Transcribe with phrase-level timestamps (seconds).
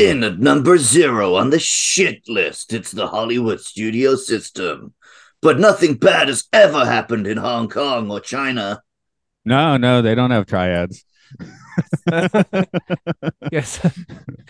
[0.00, 4.94] In at number zero on the shit list, it's the Hollywood studio system.
[5.42, 8.82] But nothing bad has ever happened in Hong Kong or China.
[9.44, 11.04] No, no, they don't have triads.
[13.52, 13.80] Yes.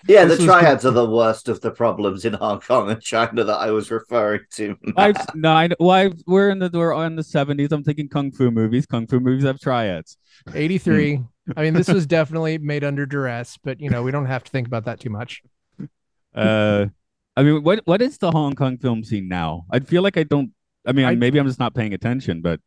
[0.06, 3.00] Yeah, This the was triads are the worst of the problems in Hong Kong and
[3.00, 4.76] China that I was referring to.
[4.96, 7.72] I've, no, I, well, I, we're in the we're in the seventies.
[7.72, 8.86] I'm thinking kung fu movies.
[8.86, 10.16] Kung fu movies have triads.
[10.54, 11.20] 83.
[11.56, 14.50] I mean, this was definitely made under duress, but you know, we don't have to
[14.50, 15.42] think about that too much.
[16.34, 16.86] Uh,
[17.36, 19.64] I mean, what what is the Hong Kong film scene now?
[19.70, 20.52] I feel like I don't.
[20.86, 22.60] I mean, I- maybe I'm just not paying attention, but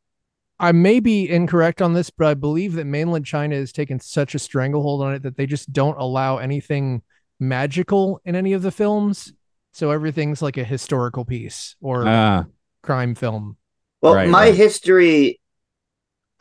[0.60, 4.36] I may be incorrect on this, but I believe that mainland China has taken such
[4.36, 7.02] a stranglehold on it that they just don't allow anything
[7.40, 9.34] magical in any of the films.
[9.72, 12.46] So everything's like a historical piece or ah,
[12.84, 13.58] crime film.
[14.02, 14.56] Well, Right, my right.
[14.56, 15.40] history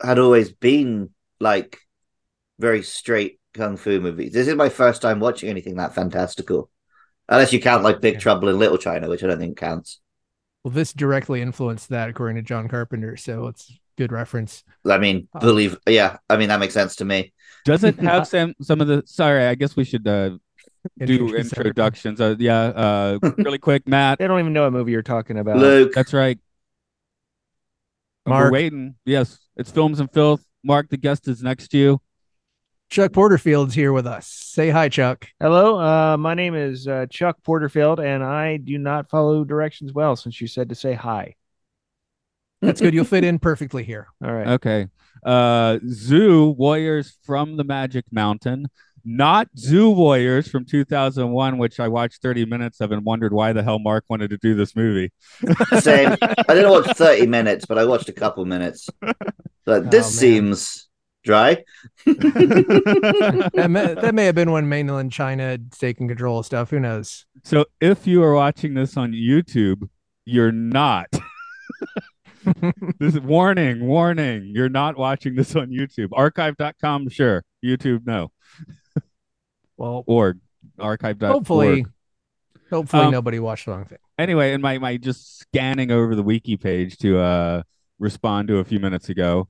[0.01, 1.79] had always been like
[2.59, 4.33] very straight kung fu movies.
[4.33, 6.69] This is my first time watching anything that fantastical.
[7.29, 8.19] Unless you count like Big Yeah.
[8.19, 9.99] Trouble in Little China, which I don't think counts.
[10.63, 13.17] Well, this directly influenced that, according to John Carpenter.
[13.17, 14.63] So it's good reference.
[14.89, 15.39] I mean, Oh.
[15.39, 17.33] believe, yeah, I mean, that makes sense to me.
[17.65, 19.03] does it have some some of the?
[19.05, 20.31] Sorry, I guess we should uh,
[20.99, 22.19] do introductions.
[22.19, 24.19] Uh, yeah, uh, really quick, Matt.
[24.19, 25.57] They don't even know what movie you're talking about.
[25.57, 26.39] Luke, That's right.
[28.25, 28.45] Mark.
[28.45, 28.95] We're waiting.
[29.05, 30.45] Yes, it's films and filth.
[30.63, 32.01] Mark, the guest is next to you.
[32.89, 34.27] Chuck Porterfield's here with us.
[34.27, 35.27] Say hi, Chuck.
[35.39, 40.15] Hello, uh, my name is uh, Chuck Porterfield, and I do not follow directions well
[40.15, 41.35] since you said to say hi.
[42.61, 42.93] That's good.
[42.93, 44.07] You'll fit in perfectly here.
[44.23, 44.47] All right.
[44.47, 44.87] Okay.
[45.25, 48.67] Uh, Zu Warriors from the Magic Mountain,
[49.03, 53.63] not Zu Warriors from 2001, which I watched 30 minutes of and wondered why the
[53.63, 55.11] hell Mark wanted to do this movie.
[55.79, 56.15] same.
[56.21, 58.87] I didn't watch 30 minutes, but I watched a couple minutes.
[59.65, 60.89] But this Oh, seems
[61.23, 61.63] dry.
[62.05, 66.69] That may, that may have been when mainland China had taken control of stuff.
[66.69, 67.25] Who knows?
[67.43, 69.89] so if you are watching this on YouTube,
[70.25, 71.07] you're not.
[72.99, 74.51] this is warning, warning.
[74.53, 76.09] You're not watching this on YouTube.
[76.13, 77.43] Archive.com, sure.
[77.63, 78.31] YouTube, no.
[79.77, 80.39] Well, Org.
[80.79, 81.31] Archive.org.
[81.31, 81.85] hopefully,
[82.69, 83.97] hopefully Um, nobody watched the wrong thing.
[84.17, 87.63] anyway, in my my just scanning over the wiki page to uh
[87.99, 89.47] respond to a few minutes ago,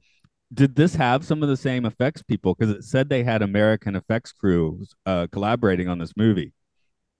[0.53, 2.55] did this have some of the same effects people?
[2.55, 6.53] Because it said they had American effects crews uh collaborating on this movie.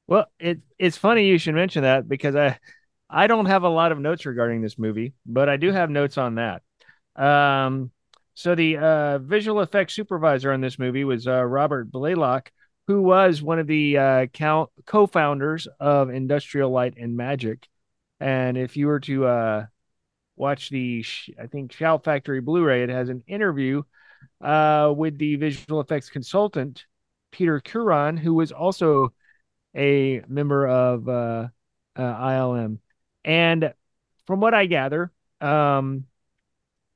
[0.08, 2.58] Well, it it's funny you should mention that because I
[3.10, 6.18] I don't have a lot of notes regarding this movie, but I do have notes
[6.18, 6.62] on that.
[7.16, 7.92] Um,
[8.34, 12.48] so the uh, visual effects supervisor on this movie was uh, Robert Blalack,
[12.88, 14.26] who was one of the uh,
[14.86, 17.68] co-founders of Industrial Light and Magic.
[18.20, 19.66] And if you were to uh,
[20.36, 21.06] watch the,
[21.40, 23.84] I think Shout Factory Blu-ray, it has an interview
[24.42, 26.86] uh, with the visual effects consultant
[27.32, 29.14] Peter Kuran, who was also
[29.76, 31.48] a member of uh,
[31.96, 32.78] uh, ILM.
[33.26, 33.74] And
[34.28, 35.12] from what I gather,
[35.42, 36.06] um,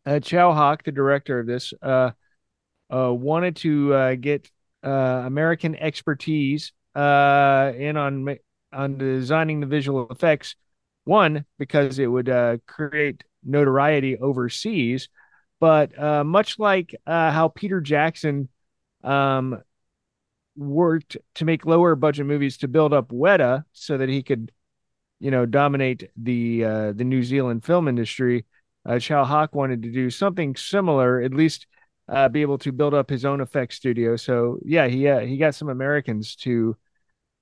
[0.06, 2.12] uh, Tsui Hark, the director of this, uh,
[2.94, 4.50] uh, wanted to get
[4.84, 7.02] American expertise in
[7.98, 8.38] on
[8.72, 10.56] on designing the visual effects.
[11.08, 15.10] One, because it would uh, create notoriety overseas,
[15.60, 18.50] but uh, much like uh, how Peter Jackson
[19.04, 19.62] um,
[20.58, 24.52] worked to make lower budget movies to build up Weta so that he could,
[25.20, 28.46] you know, dominate the uh, the New Zealand film industry.
[28.86, 31.68] Uh, Tsui Hark wanted to do something similar, at least
[32.10, 34.16] uh, be able to build up his own effects studio.
[34.16, 36.76] So yeah, he uh, he got some Americans to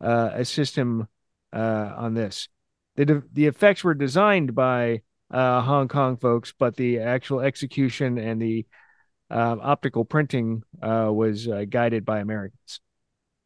[0.01, 1.07] uh, assist him
[1.53, 2.47] uh, on this.
[2.95, 5.01] The the effects were designed by
[5.31, 8.65] uh, Hong Kong folks, but the actual execution and the
[9.29, 12.79] uh, optical printing uh, was uh, guided by Americans.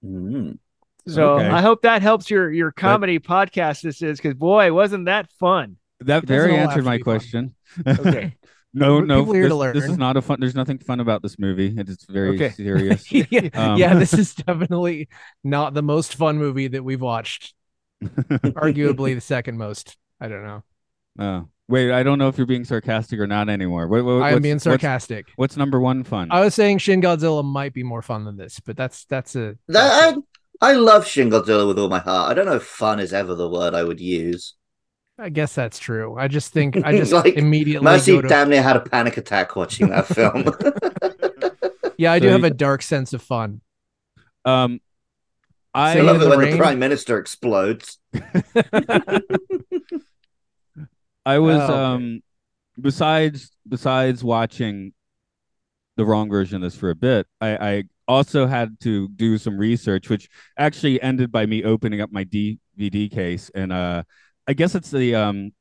[0.06, 0.60] Mm.
[1.07, 1.48] So Okay.
[1.48, 3.81] I hope that helps your your comedy podcast.
[3.81, 5.78] This is because boy, wasn't that fun?
[6.01, 7.56] That It very answered my question.
[7.88, 8.36] Okay.
[8.74, 10.40] no, no, are to this, this is not a fun.
[10.40, 11.74] There's nothing fun about this movie.
[11.78, 12.50] It is very Okay.
[12.50, 13.12] serious.
[13.12, 15.10] yeah, Um, yeah, this is definitely
[15.44, 17.54] not the most fun movie that we've watched.
[18.04, 19.98] Arguably the second most.
[20.19, 20.63] I don't know.
[21.19, 23.88] Oh, wait, I don't know if you're being sarcastic or not anymore.
[23.88, 25.25] What, what, I am being sarcastic.
[25.36, 26.30] What's, number one fun?
[26.31, 29.56] I was saying Shin Godzilla might be more fun than this, but that's that's a
[29.68, 30.16] That,
[30.62, 32.31] I, I love Shin Godzilla with all my heart.
[32.31, 34.56] I don't know if fun is ever the word I would use.
[35.18, 36.16] I guess that's true.
[36.18, 39.18] I just think I just Like, immediately Mercy go to, damn near had a panic
[39.18, 40.46] attack watching that film.
[41.98, 43.60] yeah, I So do have you- a dark sense of fun.
[44.46, 44.80] Um,
[45.80, 46.52] I I love it the when rain.
[46.52, 47.98] the prime minister explodes.
[51.26, 52.22] I was Oh, um
[52.80, 54.94] besides besides watching
[55.98, 59.58] the wrong version of this for a bit, I, I also had to do some
[59.58, 64.04] research, which actually ended by me opening up my DVD case and uh
[64.48, 65.52] I guess it's the um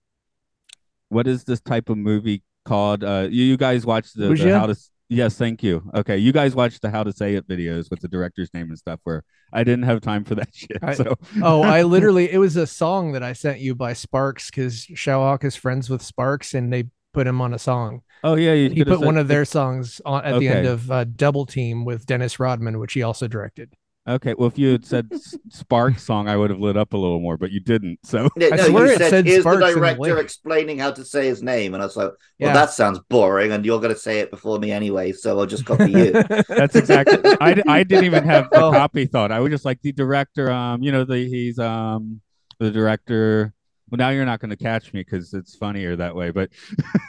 [1.08, 3.02] what is this type of movie called?
[3.04, 5.90] Uh you, you guys watched the, the how to s- Yes, thank you.
[5.94, 8.78] Okay, you guys watched the how to say it videos with the director's name and
[8.78, 10.78] stuff where I didn't have time for that shit.
[10.82, 14.50] I- so oh, I literally it was a song that I sent you by Sparks
[14.50, 16.84] because Tsui Hark is friends with Sparks and they
[17.14, 18.02] put him on a song.
[18.22, 21.04] Oh yeah, you He put one of their songs on at the end of uh,
[21.04, 23.72] Double Team with Dennis Rodman, which he also directed.
[24.08, 25.10] Okay, well, if you had said
[25.50, 27.98] Spark song, I would have lit up a little more, but you didn't.
[28.04, 30.78] So Yeah, I swear you it said, said here's Sparks the in the director explaining
[30.78, 31.74] how to say his name.
[31.74, 32.54] And I was like, well, Yeah.
[32.54, 33.52] that sounds boring.
[33.52, 35.12] And you're going to say it before me anyway.
[35.12, 36.12] So I'll just copy you.
[36.48, 37.18] that's exactly.
[37.40, 38.70] I, I didn't even have the Oh.
[38.72, 39.30] copy thought.
[39.30, 40.50] I was just like the director.
[40.50, 42.20] Um, you know, the he's um
[42.58, 43.52] the director.
[43.90, 46.30] Well, now you're not going to catch me because it's funnier that way.
[46.30, 46.50] But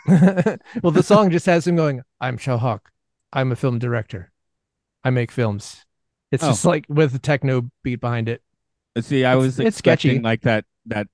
[0.81, 2.91] well, the song just has him going, I'm Tsui Hark.
[3.31, 4.31] I'm a film director.
[5.03, 5.85] I make films.
[6.31, 6.49] It's Oh.
[6.49, 8.41] just like with a techno beat behind it.
[8.95, 10.23] uh, see, I was it's expecting sketchy.
[10.23, 11.07] like that that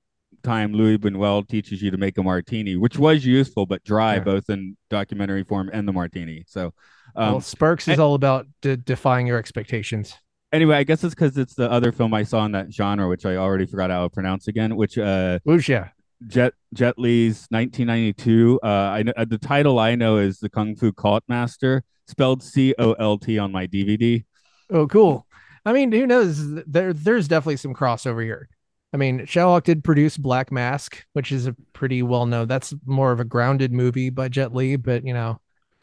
[0.43, 4.19] time Luis Buñuel teaches you to make a martini, which was useful but dry Yeah.
[4.23, 6.43] both in documentary form and the martini.
[6.47, 6.73] So,
[7.15, 10.13] um, well, Sparks is I- all about de- defying your expectations.
[10.53, 13.25] anyway, I guess it's because it's the other film I saw in that genre, which
[13.25, 14.75] I already forgot how to pronounce again.
[14.75, 15.91] Which uh, Wuxia.
[16.27, 18.59] Jet Jet Li's 1992.
[18.63, 22.41] Uh, I know uh, the title I know is the Kung Fu Cult Master, spelled
[22.43, 24.23] C O L T on my DVD.
[24.71, 25.25] Oh, cool.
[25.65, 26.63] I mean, who knows?
[26.65, 28.49] There, there's definitely some crossover here.
[28.93, 32.47] I mean, Tsui Hark did produce Black Mask, which is a pretty well known.
[32.47, 35.39] That's more of a grounded movie by Jet Li, but you know,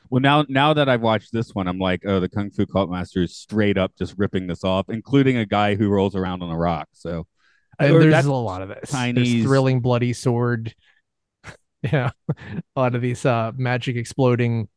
[0.09, 2.91] Well, now now that I've watched this one, I'm like, oh, the Kung Fu Cult
[2.91, 6.51] Master is straight up just ripping this off, including a guy who rolls around on
[6.51, 6.89] a rock.
[6.93, 7.27] So,
[7.79, 8.91] and there's a lot of this.
[8.91, 10.75] Chinese- There's thrilling bloody sword.
[11.83, 12.11] yeah,
[12.77, 14.69] a lot of these uh magic exploding,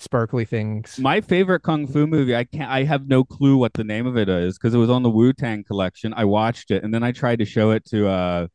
[0.00, 0.98] sparkly things.
[0.98, 4.16] My favorite kung fu movie, I can't I have no clue what the name of
[4.16, 6.12] it is because it was on the Wu Tang collection.
[6.14, 8.46] I watched it and then I tried to show it to uh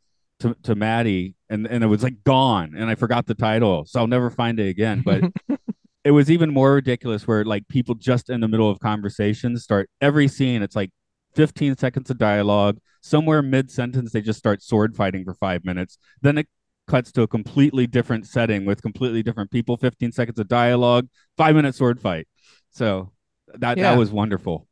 [0.41, 3.85] to, to Maddie and, and it was like gone and I forgot the title.
[3.85, 5.01] So I'll never find it again.
[5.05, 5.23] But
[6.03, 9.89] it was even more ridiculous where like people just in the middle of conversations start
[10.01, 10.91] every scene, it's like
[11.35, 12.79] 15 seconds of dialogue.
[13.01, 15.97] Somewhere mid sentence, they just start sword fighting for five minutes.
[16.21, 16.47] Then it
[16.87, 21.55] cuts to a completely different setting with completely different people, 15 seconds of dialogue, five
[21.55, 22.27] minute sword fight.
[22.71, 23.11] So
[23.55, 23.91] that Yeah.
[23.91, 24.67] that was wonderful.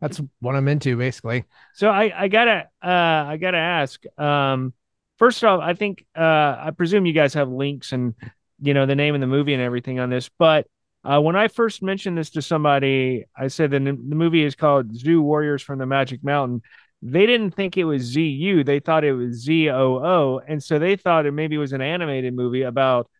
[0.00, 1.44] That's what I'm into, basically.
[1.74, 2.88] So I, I gotta uh
[3.30, 4.02] I gotta ask.
[4.18, 4.74] Um
[5.18, 6.20] first off, I think uh
[6.60, 8.14] I presume you guys have links and
[8.60, 10.66] you know the name of the movie and everything on this, but
[11.04, 14.94] uh when I first mentioned this to somebody, I said the, the movie is called
[14.94, 16.62] Zu Warriors from the Magic Mountain.
[17.06, 21.26] They didn't think it was ZU, they thought it was ZOO, and so they thought
[21.26, 23.10] it maybe was an animated movie about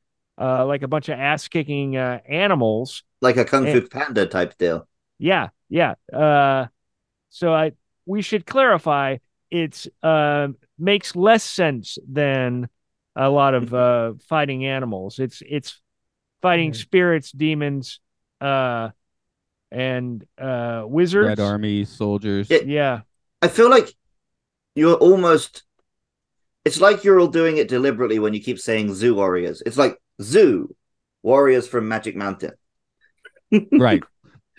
[0.41, 3.83] uh like a bunch of ass kicking uh animals like a Kung Fu.
[3.83, 4.87] Panda type deal.
[5.19, 5.95] yeah, yeah.
[6.12, 6.67] Uh,
[7.31, 7.73] so I
[8.07, 9.19] we should clarify
[9.50, 10.49] it's uh,
[10.79, 12.69] makes less sense than
[13.17, 15.19] a lot of uh, fighting animals.
[15.19, 15.81] It's it's
[16.43, 16.76] fighting Mhm.
[16.76, 18.00] spirits, demons,
[18.41, 18.91] uh,
[19.71, 21.29] and uh, wizards.
[21.29, 22.50] Red Army soldiers.
[22.50, 22.59] Yeah.
[22.64, 23.00] Yeah,
[23.45, 23.89] I feel like
[24.75, 25.63] you're almost.
[26.65, 29.63] It's like you're all doing it deliberately when you keep saying Zoo Warriors.
[29.67, 30.75] It's like Zoo
[31.23, 32.53] Warriors from Magic Mountain.
[33.73, 34.03] right.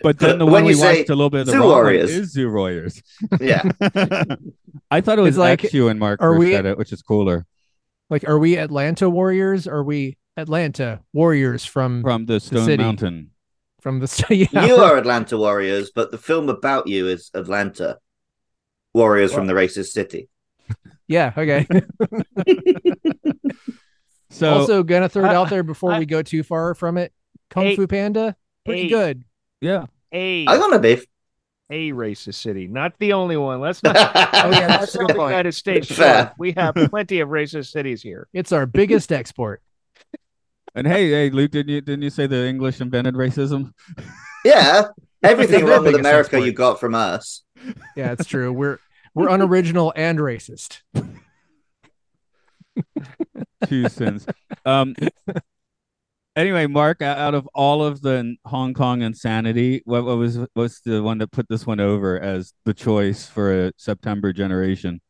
[0.02, 1.58] But then the When one you we say watched a little bit of the Zoo
[1.58, 2.10] wrong one Warriors.
[2.10, 3.02] is Zoo Warriors.
[3.40, 3.62] Yeah.
[4.90, 6.92] I thought it was It's like, like you and Mark are we- said it, which
[6.92, 7.44] is cooler.
[8.08, 9.66] Like, are we Atlanta Warriors?
[9.66, 12.82] Or are we Atlanta Warriors from From the Stone city.
[12.84, 13.30] Mountain.
[13.80, 17.98] from the st- yeah, you are Atlanta Warriors, but the film about you is Atlanta
[18.96, 20.28] Warriors from the racist city.
[21.06, 21.66] yeah, okay.
[24.30, 27.12] So also, gonna throw it out there before I- we go too far from it.
[27.48, 28.88] Kung Hey- Fu Panda, pretty hey.
[28.88, 29.24] good.
[29.60, 29.86] yeah.
[30.12, 31.06] a I got no beef.
[31.70, 33.60] a racist city, not the only one.
[33.60, 33.94] Let's not.
[33.96, 35.30] Oh yeah, that's a sell good the point.
[35.30, 36.24] United States Fair.
[36.26, 36.32] short.
[36.38, 38.28] We have plenty of racist cities here.
[38.34, 39.62] It's our biggest export.
[40.74, 43.72] And hey, hey, Luke, didn't you didn't you say the English invented racism?
[44.44, 44.88] yeah.
[45.22, 46.44] Everything wrong with America export.
[46.44, 47.42] you got from us.
[47.96, 48.52] Yeah, it's true.
[48.52, 48.78] We're
[49.16, 50.82] we're unoriginal and racist.
[53.66, 54.26] Two sins.
[54.64, 54.94] Um,
[56.36, 61.02] Anyway, Mark, out of all of the Hong Kong insanity, what, what was what's the
[61.02, 65.00] one that put this one over as the choice for a September generation?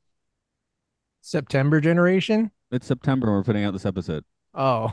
[1.22, 2.52] September generation.
[2.70, 3.32] It's September.
[3.32, 4.22] We're putting out this episode.
[4.54, 4.92] Oh,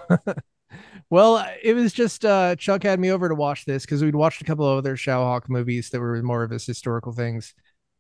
[1.11, 4.41] well, it was just uh, Chuck had me over to watch this because we'd watched
[4.41, 7.53] a couple of other Tsui Hark movies that were more of his historical things,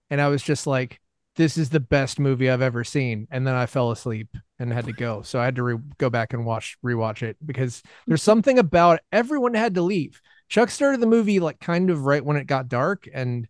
[0.09, 0.99] and I was just like,
[1.35, 4.85] "This is the best movie I've ever seen." And then I fell asleep and had
[4.85, 8.23] to go, so I had to re- go back and watch rewatch it because there's
[8.23, 10.21] something about everyone had to leave.
[10.49, 13.47] Chuck started the movie like kind of right when it got dark, and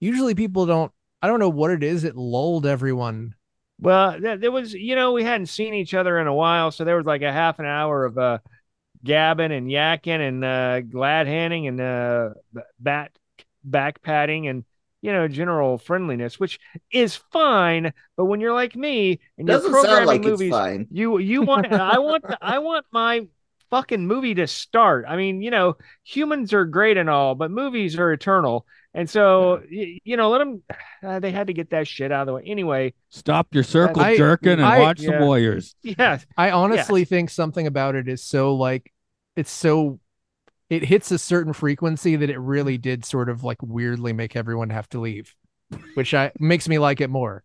[0.00, 0.92] usually people don't.
[1.22, 2.04] I don't know what it is.
[2.04, 3.34] It lulled everyone
[3.78, 6.96] Well, there was, you know, we hadn't seen each other in a while, so there
[6.96, 8.38] was like a half an hour of uh,
[9.04, 12.30] gabbing and yakking and uh, glad handing and uh,
[12.80, 13.12] bat
[13.64, 14.64] back patting and
[15.02, 16.58] you know general friendliness, which
[16.90, 17.92] is fine.
[18.16, 20.86] But when you're like me and you're Doesn't programming sound like movies, it's fine.
[20.90, 23.26] you you want I want the, I want my
[23.70, 25.04] fucking movie to start.
[25.08, 28.64] I mean, you know, humans are great and all, but movies are eternal.
[28.94, 30.62] And so, y- you know, let them.
[31.04, 32.42] Uh, they had to get that shit out of the way.
[32.46, 35.10] Anyway, Stop your circle I- jerking and I- watch yeah.
[35.10, 35.74] some Warriors.
[35.82, 38.90] yeah, I honestly think something about it is so like
[39.36, 40.00] it's so
[40.68, 44.70] it hits a certain frequency that it really did sort of like weirdly make everyone
[44.70, 45.34] have to leave,
[45.94, 47.42] which I makes me like it more.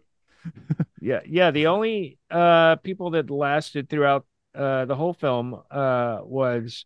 [1.02, 1.52] yeah, yeah.
[1.52, 4.26] The only uh people that lasted throughout
[4.56, 6.86] uh the whole film uh was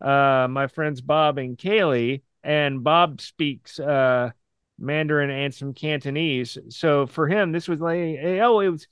[0.00, 4.30] uh my friends Bob and Kaylee, and Bob speaks uh
[4.78, 6.58] Mandarin and some Cantonese.
[6.68, 8.86] So for him, this was like oh, it was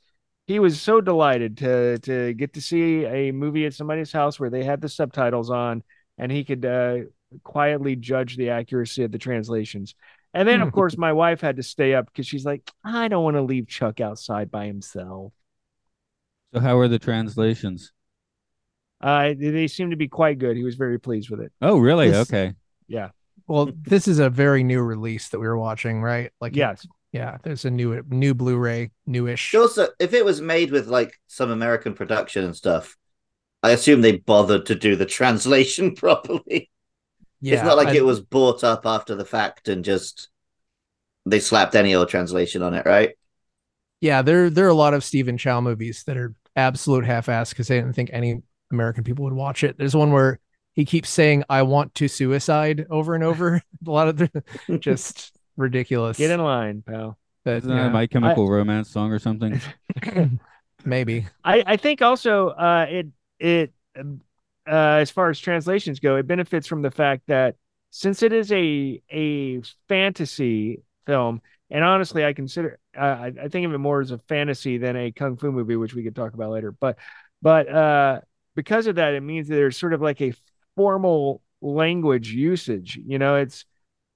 [0.46, 4.48] he was so delighted to to get to see a movie at somebody's house where
[4.48, 5.82] they had the subtitles on
[6.18, 6.98] and he could uh
[7.44, 9.94] quietly judge the accuracy of the translations.
[10.34, 13.24] And then of course my wife had to stay up because she's like, I don't
[13.24, 15.32] want to leave Chuck outside by himself.
[16.54, 17.92] So how are the translations?
[19.00, 20.56] Uh they seem to be quite good.
[20.56, 21.52] He was very pleased with it.
[21.62, 22.10] Oh, really?
[22.10, 22.54] This- Okay.
[22.88, 23.10] Yeah.
[23.46, 26.30] Well, this is a very new release that we were watching, right?
[26.40, 26.86] Like Yes.
[27.12, 29.54] yeah, there's a new new Blu-ray, newish.
[29.54, 32.96] Also, if it was made with like some American production and stuff,
[33.62, 36.70] I assume they bothered to do the translation properly.
[37.40, 40.28] Yeah, it's not like I- it was bought up after the fact and just
[41.26, 43.14] they slapped any old translation on it, right?
[44.00, 47.68] Yeah, there there are a lot of Stephen Chow movies that are absolute half-ass because
[47.68, 49.76] they didn't think any American people would watch it.
[49.76, 50.38] There's one where
[50.74, 53.56] he keeps saying "I want to suicide" over and over.
[53.86, 54.30] a lot of the
[54.78, 56.16] just ridiculous.
[56.18, 57.18] Get in line, pal.
[57.44, 59.60] But, Isn't that a My Chemical Romance song or something?
[60.84, 61.26] maybe.
[61.44, 63.06] I, I think also uh, it
[63.38, 64.02] it uh,
[64.66, 67.56] as far as translations go, it benefits from the fact that
[67.90, 71.40] since it is a a fantasy film,
[71.70, 74.96] and honestly, I consider uh, I, I think of it more as a fantasy than
[74.96, 76.72] a kung fu movie, which we could talk about later.
[76.72, 76.98] But
[77.40, 78.20] but uh,
[78.54, 80.34] because of that, it means that there's sort of like a
[80.76, 82.98] formal language usage.
[83.02, 83.64] You know, it's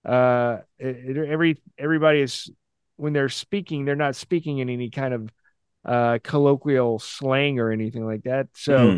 [0.04, 2.50] uh, it, it- every everybody is
[2.96, 5.30] when they're speaking, they're not speaking in any kind of
[5.84, 8.96] uh colloquial slang or anything like that so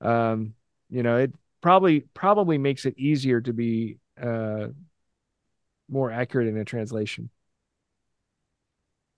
[0.00, 0.54] um
[0.90, 4.68] you know it probably probably makes it easier to be uh
[5.88, 7.30] more accurate in a translation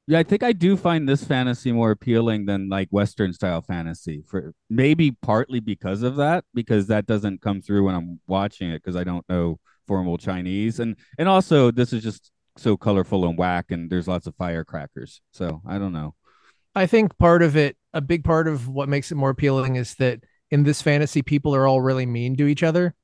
[0.07, 4.25] Yeah, I think I do find this fantasy more appealing than like Western style fantasy
[4.27, 8.83] for maybe partly because of that, because that doesn't come through when I'm watching it
[8.83, 10.81] because I don't know formal Chinese.
[10.81, 15.21] And and also this is just so colorful and whack and there's lots of firecrackers.
[15.33, 16.15] So I don't know.
[16.75, 19.95] I think part of it, a big part of what makes it more appealing is
[19.97, 20.21] that
[20.51, 22.95] in this fantasy, people are all really mean to each other,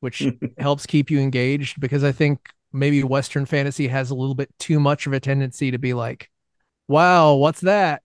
[0.00, 0.26] which
[0.58, 2.40] helps keep you engaged because I think
[2.72, 6.30] maybe Western fantasy has a little bit too much of a tendency to be like,
[6.88, 8.02] wow, what's that?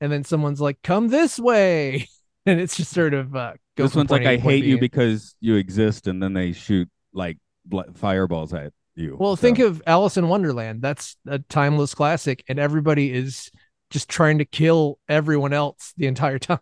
[0.00, 2.08] And then someone's like, come this way.
[2.46, 4.54] And it's just sort of uh, go this one's like point A I to point
[4.54, 9.14] hate you because you exist and then they shoot like bl- fireballs at you.
[9.20, 10.80] Well, So- think of Alice in Wonderland.
[10.80, 13.50] That's a timeless classic, and everybody is
[13.90, 16.58] just trying to kill everyone else the entire time.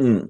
[0.00, 0.24] Hmm.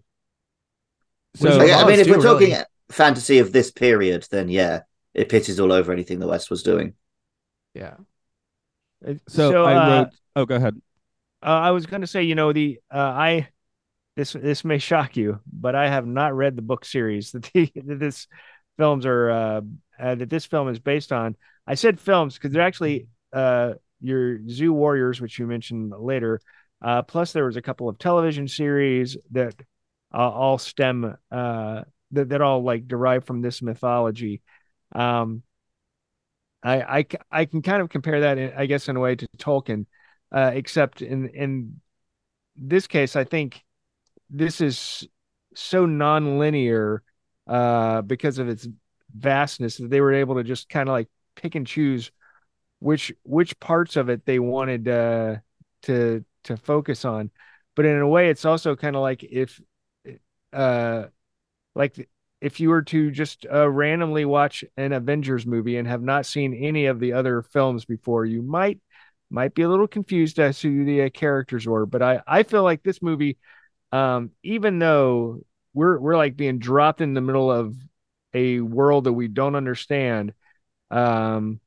[1.36, 2.64] So I, I mean, if we're talking really.
[2.90, 4.80] fantasy of this period, then yeah,
[5.14, 6.94] it pisses all over anything the West was doing.
[7.74, 7.94] Yeah.
[9.06, 10.80] Uh, so, I uh, wrote oh go ahead.
[11.42, 13.48] uh, i was going to say you know the uh i
[14.16, 17.70] this this may shock you but i have not read the book series that, the,
[17.74, 18.26] that this
[18.78, 19.60] films are uh,
[19.98, 21.36] uh that this film is based on
[21.66, 26.40] i said films because they're actually uh your zu warriors which you mentioned later
[26.82, 29.54] uh plus there was a couple of television series that
[30.12, 34.42] uh, all stem uh that, that all like derive from this mythology
[34.94, 35.42] um
[36.62, 39.26] I, I, I can kind of compare that, in, I guess, in a way to
[39.36, 39.86] Tolkien,
[40.30, 41.80] uh, except in in
[42.56, 43.62] this case, I think
[44.30, 45.06] this is
[45.54, 47.02] so non-linear
[47.46, 48.68] uh, because of its
[49.14, 52.10] vastness that they were able to just kind of like pick and choose
[52.78, 55.36] which which parts of it they wanted uh,
[55.82, 57.30] to to focus on.
[57.74, 59.60] But in a way, it's also kind of like if
[60.52, 61.06] uh,
[61.74, 62.08] like
[62.40, 66.54] if you were to just uh, randomly watch an Avengers movie and have not seen
[66.54, 68.80] any of the other films before, you might
[69.30, 71.86] might be a little confused as to who the uh, characters were.
[71.86, 73.38] But I I feel like this movie,
[73.92, 75.44] um, even though
[75.74, 77.76] we're we're like being dropped in the middle of
[78.34, 80.34] a world that we don't understand,
[80.90, 81.60] um,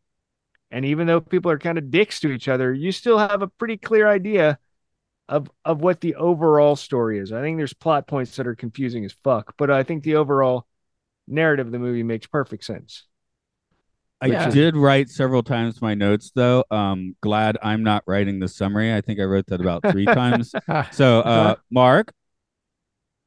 [0.72, 3.48] and even though people are kind of dicks to each other, you still have a
[3.48, 4.60] pretty clear idea
[5.28, 7.32] of of what the overall story is.
[7.32, 10.68] I think there's plot points that are confusing as fuck, but I think the overall
[11.28, 13.06] narrative of the movie makes perfect sense.
[14.22, 14.50] I Yeah.
[14.50, 16.64] did write several times my notes though.
[16.72, 18.94] Um, glad I'm not writing the summary.
[18.94, 20.54] I think I wrote that about three times.
[20.94, 22.14] So, uh, Mark,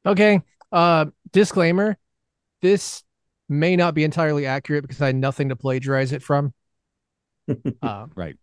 [0.05, 0.41] Okay.
[0.71, 1.97] Uh, disclaimer:
[2.61, 3.03] This
[3.49, 6.53] may not be entirely accurate because I had nothing to plagiarize it from.
[7.81, 8.37] Uh, Right.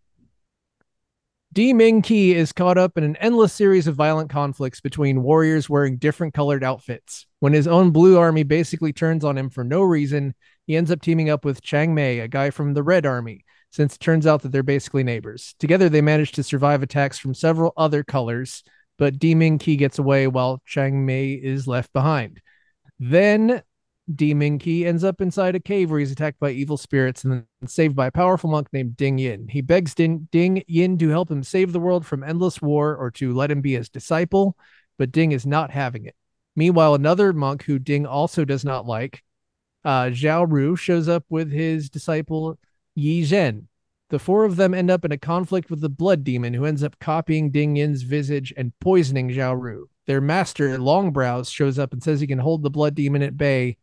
[1.53, 5.71] Di Ming Qi is caught up in an endless series of violent conflicts between warriors
[5.71, 7.27] wearing different colored outfits.
[7.41, 10.35] When his own blue army basically turns on him for no reason,
[10.67, 13.95] he ends up teaming up with Chang Mei, a guy from the Red Army, since
[13.95, 15.55] it turns out that they're basically neighbors.
[15.59, 18.63] Together, they manage to survive attacks from several other colors,
[18.99, 22.43] but Di Ming Qi gets away while Chang Mei is left behind.
[22.99, 23.63] Then
[24.15, 27.69] Di Ming ends up inside a cave where he's attacked by evil spirits and then
[27.69, 29.49] saved by a powerful monk named Ding Yin.
[29.49, 33.11] He begs Ding, Ding Yin to help him save the world from endless war or
[33.13, 34.57] to let him be his disciple,
[34.97, 36.15] but Ding is not having it.
[36.55, 39.25] Meanwhile, another monk who Ding also does not like,
[39.85, 42.59] uh, Zhao Ru, shows up with his disciple
[42.95, 43.65] Yi Zhen.
[44.11, 46.85] The four of them end up in a conflict with the blood demon who ends
[46.85, 49.89] up copying Ding Yin's visage and poisoning Zhao Ru.
[50.07, 53.77] Their master, Longbrows, shows up and says he can hold the blood demon at bay,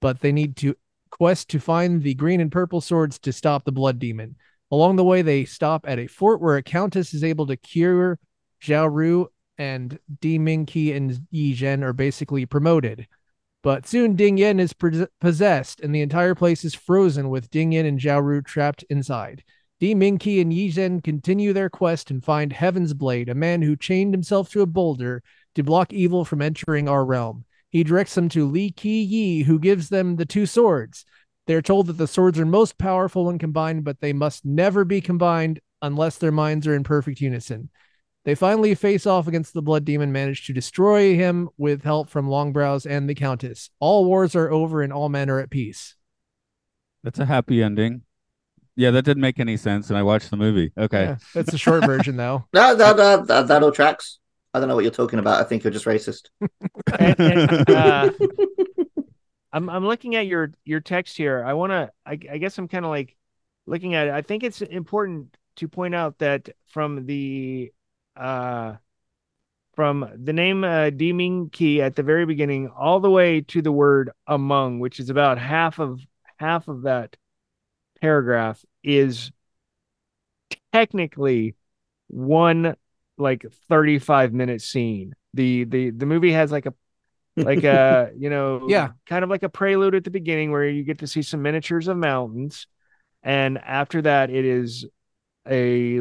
[0.00, 0.76] but they need to
[1.10, 4.36] quest to find the green and purple swords to stop the blood demon.
[4.70, 8.18] Along the way, they stop at a fort where a countess is able to cure
[8.62, 13.06] Zhao Ru, and Di Mingqi and Yi Zhen are basically promoted.
[13.62, 14.72] But soon Ding Yin is
[15.20, 19.44] possessed, and the entire place is frozen with Ding Yin and Zhao Ru trapped inside.
[19.80, 23.76] Di Mingqi and Yi Zhen continue their quest and find Heaven's Blade, a man who
[23.76, 25.22] chained himself to a boulder
[25.54, 27.44] to block evil from entering our realm.
[27.70, 31.04] He directs them to Li Qi Yi, who gives them the two swords.
[31.46, 35.00] They're told that the swords are most powerful when combined, but they must never be
[35.00, 37.70] combined unless their minds are in perfect unison.
[38.24, 42.28] They finally face off against the blood demon, manage to destroy him with help from
[42.28, 43.70] Longbrows and the Countess.
[43.80, 45.96] All wars are over and all men are at peace.
[47.02, 48.02] that's a happy ending.
[48.76, 50.72] Yeah, that didn't make any sense, and I watched the movie.
[50.76, 51.02] Okay.
[51.02, 52.46] Yeah, that's the short version, though.
[52.52, 54.18] No, that, that, that, that all tracks.
[54.52, 55.40] I don't know what you're talking about.
[55.40, 56.28] I think you're just racist.
[56.98, 58.10] And- and, uh,
[59.52, 61.42] I'm I'm looking at your your text here.
[61.44, 61.90] I want to.
[62.06, 63.16] I, I guess I'm kind of like
[63.66, 64.12] looking at it.
[64.12, 67.72] I think it's important to point out that from the
[68.16, 68.74] uh
[69.74, 73.62] from the name uh, Di Ming Qi at the very beginning, all the way to
[73.62, 76.00] the word among, which is about half of
[76.36, 77.16] half of that
[78.00, 79.32] paragraph, is
[80.72, 81.56] technically
[82.08, 82.76] one
[83.20, 85.14] like 35 minute scene.
[85.34, 86.74] The the the movie has like a
[87.42, 88.88] like uh, a you know Yeah.
[89.06, 91.88] kind of like a prelude at the beginning where you get to see some miniatures
[91.88, 92.66] of mountains
[93.22, 94.86] and after that it is
[95.48, 96.00] a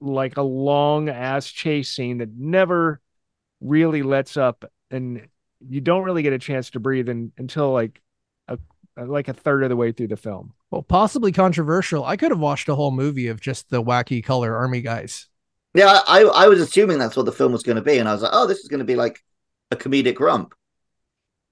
[0.00, 3.00] like a long ass chase scene that never
[3.60, 5.26] really lets up and
[5.68, 8.00] you don't really get a chance to breathe in, until like
[8.48, 8.58] a
[8.96, 12.04] like a third of the way through the film Well, possibly controversial.
[12.04, 15.28] I could have watched a whole movie of just the wacky color army guys.
[15.74, 18.12] Yeah, I, I was assuming that's what the film was going to be, and I
[18.12, 19.22] was like, oh, this is going to be like
[19.70, 20.54] a comedic romp.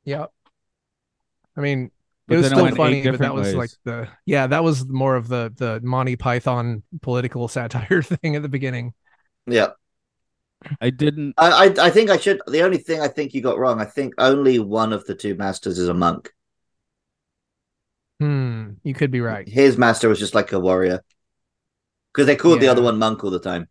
[0.05, 0.27] Yeah.
[1.57, 1.91] I mean,
[2.29, 3.55] But it was still funny, but that was ways.
[3.55, 8.43] like the yeah, that was more of the the Monty Python political satire thing at
[8.43, 8.95] the beginning.
[9.47, 9.73] Yeah,
[10.81, 11.37] I didn't.
[11.37, 12.41] I, I, I think I should.
[12.47, 15.35] The only thing I think you got wrong, I think only one of the two
[15.35, 16.33] masters is a monk.
[18.21, 19.49] Hmm, you could be right.
[19.49, 21.01] His master was just like a warrior,
[22.13, 23.69] because they called the other one monk all the time,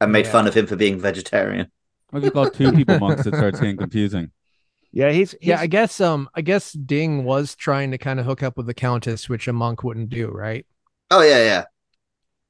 [0.00, 0.32] and made Yeah.
[0.32, 1.70] fun of him for being vegetarian.
[2.10, 3.26] What if you call two people monks?
[3.26, 4.30] It starts getting confusing.
[4.92, 8.26] yeah he's, he's Yeah, I guess um I guess Ding was trying to kind of
[8.26, 10.66] hook up with the Countess, which a monk wouldn't do, right?
[11.10, 11.64] Oh yeah, yeah.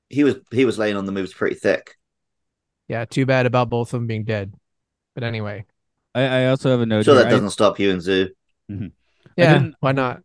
[0.09, 1.97] He was he was laying on the moves pretty thick.
[2.89, 4.53] Yeah, too bad about both of them being dead.
[5.15, 5.65] But anyway.
[6.15, 7.05] I, I also have a note.
[7.05, 7.23] sure here.
[7.25, 8.31] that I- doesn't stop you and Zoo.
[8.69, 8.79] Yeah,
[9.55, 10.23] didn't- why not?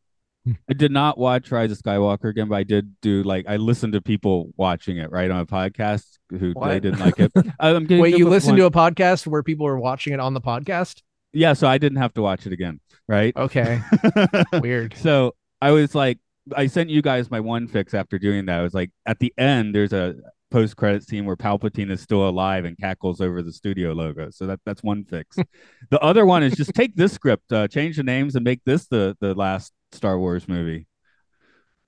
[0.69, 3.93] I did not watch Rise of Skywalker again, but I did do like I listened
[3.93, 7.31] to people watching it right on a podcast who they didn't like it.
[7.59, 10.19] I'm getting Wait, you with listened one- to a podcast where people were watching it
[10.19, 11.01] on the podcast?
[11.33, 12.79] yeah, so I didn't have to watch it again,
[13.09, 13.35] right?
[13.35, 13.81] Okay.
[14.61, 14.95] Weird.
[14.97, 16.19] So I was like,
[16.55, 18.59] I sent you guys my one fix after doing that.
[18.59, 20.15] I was like, at the end, there's a
[20.51, 24.29] post credit scene where Palpatine is still alive and cackles over the studio logo.
[24.29, 25.35] So that that's one fix.
[25.89, 28.87] the other one is just take this script, uh, change the names, and make this
[28.87, 30.87] the the last Star Wars movie.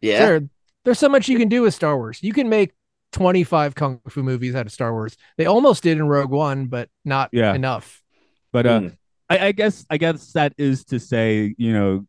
[0.02, 0.26] Yeah.
[0.26, 0.42] Sure.
[0.86, 2.20] There's so much you can do with Star Wars.
[2.22, 2.72] You can make
[3.14, 5.18] 25 kung fu movies out of Star Wars.
[5.38, 7.54] They almost did in Rogue One, but not Yeah.
[7.54, 8.02] enough.
[8.52, 8.98] But uh, Mm.
[9.30, 12.06] I, I guess I guess that is to say, you know,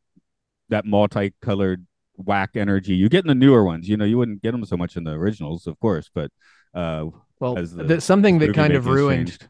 [0.68, 1.84] that multicolored
[2.16, 3.88] whack energy you get in the newer ones.
[3.88, 6.30] You know, you wouldn't get them so much in the originals, of course, but
[6.74, 7.06] uh,
[7.40, 9.48] Well, As the th- something that kind of ruined, changed.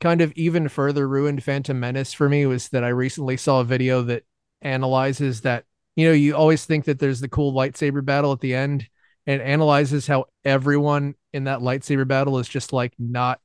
[0.00, 3.64] kind of even further ruined Phantom Menace for me was that I recently saw a
[3.64, 4.22] video that
[4.62, 5.64] analyzes that.
[5.96, 8.86] You know, you always think that there's the cool lightsaber battle at the end,
[9.26, 13.40] and it analyzes how everyone in that lightsaber battle is just like not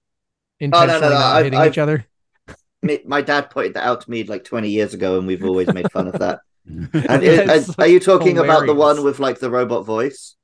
[0.62, 2.06] Oh, no, no, no, not I've- hitting I've- each other.
[3.06, 5.92] My dad pointed that out to me like 20 years ago, and we've always made
[5.92, 6.42] fun of that.
[6.68, 10.36] And Yeah, is- are- are you talking about the one with like the robot voice?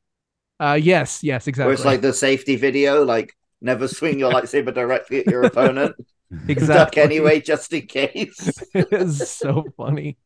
[0.60, 1.74] Uh, yes, yes, Where exactly.
[1.76, 5.96] it's like the safety video, like never swing your lightsaber directly at your opponent.
[6.50, 6.76] Exactly.
[6.76, 8.62] Duck anyway, just in case.
[8.74, 10.18] it's so funny.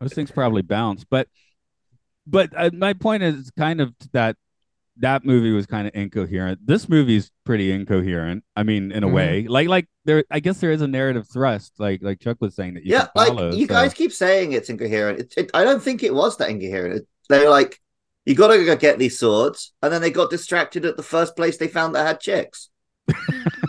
[0.00, 1.28] Those things probably bounce, but
[2.26, 4.36] but uh, my point is kind of that
[4.98, 6.66] that movie was kind of incoherent.
[6.66, 8.44] This movie's pretty incoherent.
[8.56, 9.12] I mean, in a Mhm.
[9.12, 12.54] way, like like there, I guess there is a narrative thrust, like like Chuck was
[12.54, 13.50] saying that you yeah, follow.
[13.50, 15.20] like you so- guys keep saying it's incoherent.
[15.20, 16.96] It, it, I don't think it was that incoherent.
[16.96, 17.80] It- They're like,
[18.26, 21.36] you got to go get these swords, and then they got distracted at the first
[21.36, 22.68] place they found that had chicks.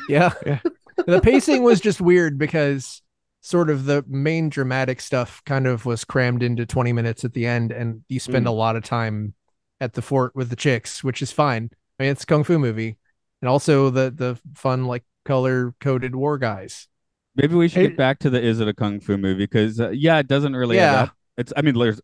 [0.09, 0.33] Yeah.
[1.07, 3.01] the pacing was just weird because
[3.41, 7.45] sort of the main dramatic stuff kind of was crammed into 20 minutes at the
[7.45, 8.49] end and you spend Mm.
[8.49, 9.33] a lot of time
[9.79, 12.59] at the fort with the chicks which is fine i mean it's a kung fu
[12.59, 12.97] movie
[13.41, 16.87] and also the the fun like color coded war guys
[17.35, 19.79] Maybe we should It- get back to the is it a kung fu movie because
[19.79, 21.09] uh, yeah, it doesn't really Yeah.
[21.37, 21.99] It's I mean there's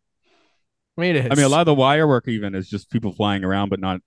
[0.97, 2.89] i mean it is I mean a lot of the wire work even is just
[2.89, 3.99] people flying around but not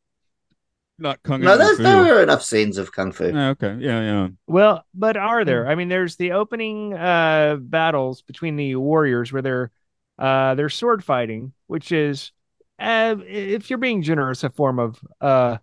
[1.01, 1.83] not kung No, there's, fu.
[1.83, 3.27] there were enough scenes of kung fu.
[3.29, 4.29] Yeah, okay, yeah, yeah.
[4.47, 5.67] Well, but are there?
[5.69, 9.71] I mean, there's the opening uh battles between the warriors where they're
[10.19, 12.33] uh they're sword fighting, which is
[12.79, 15.59] uh if you're being generous, a form of uh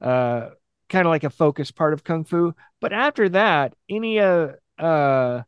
[0.00, 0.50] uh
[0.88, 2.54] kind of like a focus part of kung fu.
[2.80, 5.42] But after that, any uh uh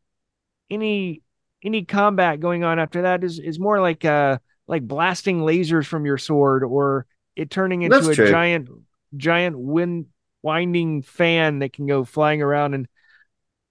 [0.70, 1.22] any
[1.62, 6.06] any combat going on after that is is more like uh like blasting lasers from
[6.06, 8.30] your sword or it turning into That's a true.
[8.30, 8.68] giant
[9.16, 10.06] giant wind
[10.42, 12.86] winding fan that can go flying around and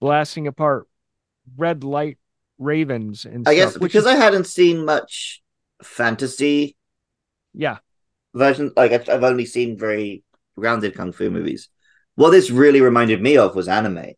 [0.00, 0.86] blasting apart
[1.56, 2.18] red light
[2.58, 5.42] ravens and I stuff, guess because is- I hadn't seen much
[5.82, 6.76] fantasy
[7.54, 7.78] yeah
[8.34, 10.22] version, like I- I've only seen very
[10.56, 11.68] grounded kung fu movies.
[12.14, 14.12] What this really reminded me of was anime.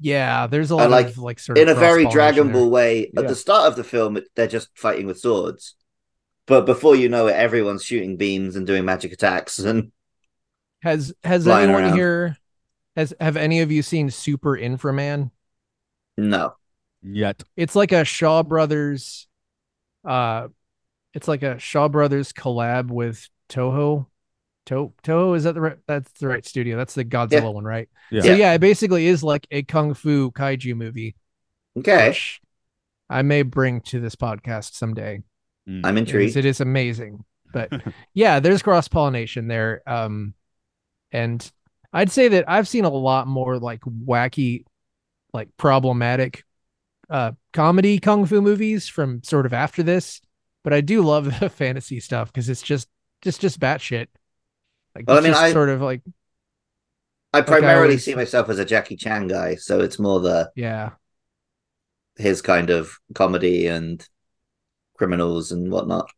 [0.00, 2.52] yeah there's a lot like, of like sort in a of very cross-pollination Dragon.
[2.52, 3.10] Ball way.
[3.16, 3.28] At Yeah.
[3.28, 5.74] the start of the film, they're just fighting with swords,
[6.48, 9.58] but before you know it, everyone's shooting beams and doing magic attacks.
[9.60, 9.92] And
[10.82, 11.94] has has anyone around.
[11.96, 12.36] here
[12.96, 15.30] has have any of you seen super inframan
[16.16, 16.54] no,
[17.02, 19.28] Yet it's like a Shaw Brothers
[20.04, 20.48] uh
[21.14, 24.06] it's like a Shaw Brothers collab with Toho.
[24.66, 26.76] To- Toho is that the right that's the right studio.
[26.76, 27.48] That's the Godzilla Yeah.
[27.48, 27.88] one, right?
[28.10, 28.22] Yeah.
[28.22, 31.14] So yeah, it basically is like a kung fu kaiju movie.
[31.78, 32.16] okay,
[33.08, 35.22] I may bring to this podcast someday.
[35.68, 35.80] Mm.
[35.84, 36.36] I'm intrigued.
[36.36, 37.24] It is amazing.
[37.52, 37.70] But
[38.14, 39.82] yeah, there's cross pollination there.
[39.86, 40.34] Um,
[41.12, 41.50] and
[41.92, 44.64] I'd say that I've seen a lot more like wacky,
[45.32, 46.44] like problematic,
[47.10, 50.20] uh, comedy kung fu movies from sort of after this.
[50.64, 52.88] But I do love the fantasy stuff because it's just
[53.22, 54.08] just just batshit.
[54.94, 56.02] Like Well, I mean, I- sort of like
[57.32, 60.50] I I primarily always- see myself as a Jackie Chan guy, so it's more the
[60.56, 60.90] yeah.
[62.16, 64.06] his kind of comedy and
[64.98, 66.10] criminals and whatnot.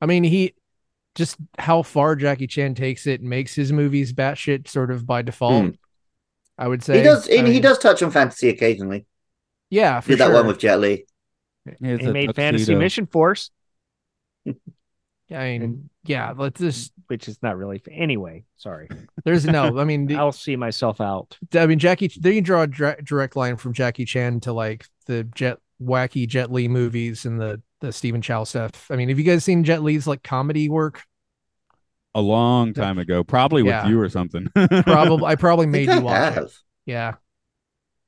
[0.00, 0.54] I mean, he
[1.14, 5.64] just how far Jackie Chan takes it makes his movies batshit sort of by default.
[5.64, 5.70] Hmm.
[6.58, 9.06] I would say he does, I and he does touch on fantasy occasionally.
[9.70, 10.34] Yeah, for Did that sure.
[10.34, 11.06] one with Jet Li.
[11.80, 13.50] Here's he a made fantasy mission force
[14.46, 14.52] I
[15.30, 18.88] mean, and- yeah, let's just which is not really anyway sorry
[19.24, 19.78] there's no.
[19.78, 22.10] I mean, the, i'll see myself out I mean, Jackie.
[22.18, 26.28] Then you draw a dra- direct line from Jackie Chan to like the Jet wacky
[26.28, 28.90] Jet Li movies and the the Stephen Chow stuff.
[28.90, 31.02] I mean, have you guys seen Jet Li's like comedy work?
[32.16, 33.88] a long time ago, probably with Yeah.
[33.88, 34.46] you or something.
[34.84, 36.52] Probably, I probably made think you I watch it.
[36.86, 37.14] Yeah,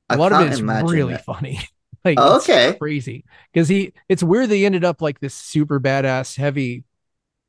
[0.08, 1.22] I a lot of can't it is really it.
[1.22, 1.58] funny.
[2.04, 2.76] like, Oh, it's okay.
[2.78, 3.92] crazy because he.
[4.08, 6.84] It's weird that he ended up like this super badass heavy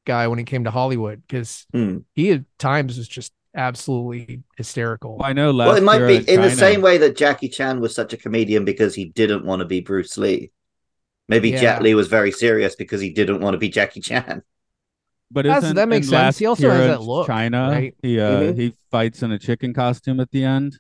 [0.06, 2.00] guy when he came to Hollywood because Hmm.
[2.16, 5.18] he at times was just absolutely hysterical.
[5.18, 7.50] Well, I know last Well, it might be at in the same way that Jackie
[7.50, 10.52] Chan was such a comedian because he didn't want to be Bruce Lee.
[11.28, 11.60] Maybe Yeah.
[11.62, 14.44] Jet Li was very serious because he didn't want to be Jackie Chan.
[15.30, 16.13] But isn't that makes sense.
[16.13, 17.96] last He also has year that look, China, right?
[18.02, 18.58] he uh, Mhm.
[18.58, 20.80] he fights in a chicken costume at the end.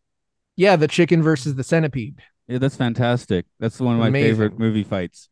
[0.55, 2.21] Yeah, the chicken versus the centipede.
[2.47, 3.45] Yeah, that's fantastic.
[3.59, 4.29] That's one of my Amazing.
[4.31, 5.27] favorite movie fights.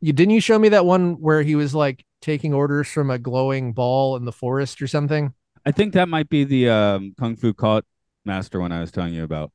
[0.00, 3.18] You didn't you show me that one where he was like taking orders from a
[3.18, 5.34] glowing ball in the forest or something?
[5.66, 7.84] I think that might be the um, Kung Fu Cult
[8.24, 9.50] Master one I was telling you about,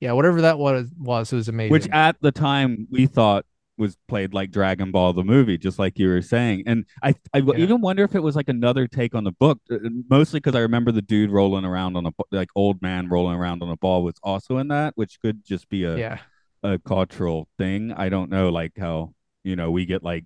[0.00, 1.72] Yeah, whatever that was was it was amazing.
[1.72, 3.44] which at the time we thought
[3.78, 6.64] was played like Dragon Ball the movie, just like you were saying.
[6.66, 7.42] And I Yeah.
[7.56, 9.78] even wonder if it was like another take on the book, uh,
[10.10, 13.62] mostly because I remember the dude rolling around on a like old man rolling around
[13.62, 16.18] on a ball was also in that, which could just be a yeah.
[16.62, 17.92] a cultural thing.
[17.92, 20.24] I don't know, like how you know we get like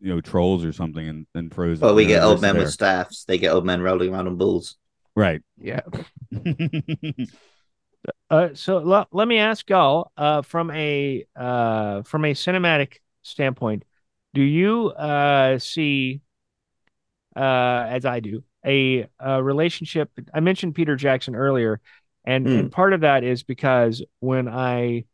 [0.00, 1.84] you know trolls or something and and frozen.
[1.84, 2.64] Well, we get old universe men there.
[2.64, 3.24] with staffs.
[3.24, 4.76] They get old men rolling around on bulls.
[5.16, 5.42] right.
[5.58, 5.80] Yeah.
[8.30, 13.84] Uh, so l- let me ask y'all, uh, from a uh, from a cinematic standpoint,
[14.34, 16.20] do you uh, see,
[17.36, 20.10] uh, as I do, a, a relationship?
[20.34, 21.80] I mentioned Peter Jackson earlier,
[22.24, 22.52] and Hmm.
[22.52, 25.04] and part of that is because when I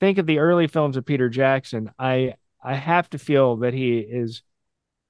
[0.00, 3.98] think of the early films of Peter Jackson, I I have to feel that he
[4.00, 4.42] is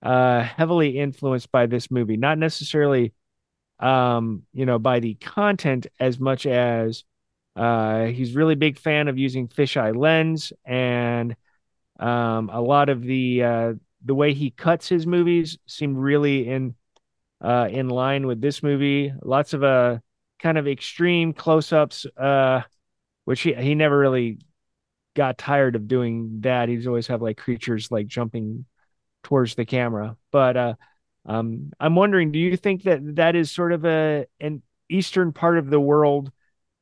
[0.03, 3.15] uh, heavily influenced by this movie, not necessarily,
[3.81, 7.05] um, you know, by the content as much as
[7.57, 11.37] uh, he's really big fan of using fisheye lens and
[11.99, 13.73] um, a lot of the uh,
[14.05, 16.75] the way he cuts his movies seemed really in
[17.43, 19.13] uh, in line with this movie.
[19.23, 19.99] Lots of uh,
[20.39, 22.63] kind of extreme close-ups, uh,
[23.25, 24.39] which he he never really
[25.15, 26.69] got tired of doing that.
[26.69, 28.65] He'd always have like creatures like jumping
[29.23, 30.17] towards the camera.
[30.31, 30.75] But uh,
[31.27, 35.59] um, I'm wondering, do you think that that is sort of a an eastern part
[35.59, 36.33] of the world?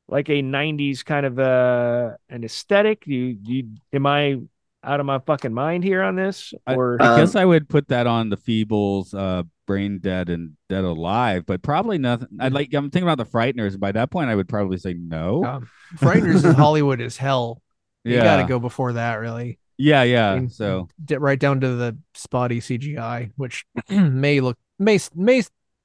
[0.08, 4.38] Like a 90s kind of uh an aesthetic you, you am i
[4.84, 7.88] out of my fucking mind here on this or I Um, guess I would put
[7.88, 12.28] that on the Feebles, uh, Brain Dead, and Dead Alive, but probably nothing.
[12.38, 12.72] I'd like.
[12.72, 13.78] I'm thinking about the Frighteners.
[13.78, 15.44] By that point, I would probably say no.
[15.44, 17.60] Um, Frighteners is Hollywood as hell.
[18.04, 19.58] You yeah, got to go before that, really.
[19.76, 20.30] yeah, yeah.
[20.30, 25.42] I mean, so di- right down to the spotty CGI, which may look may may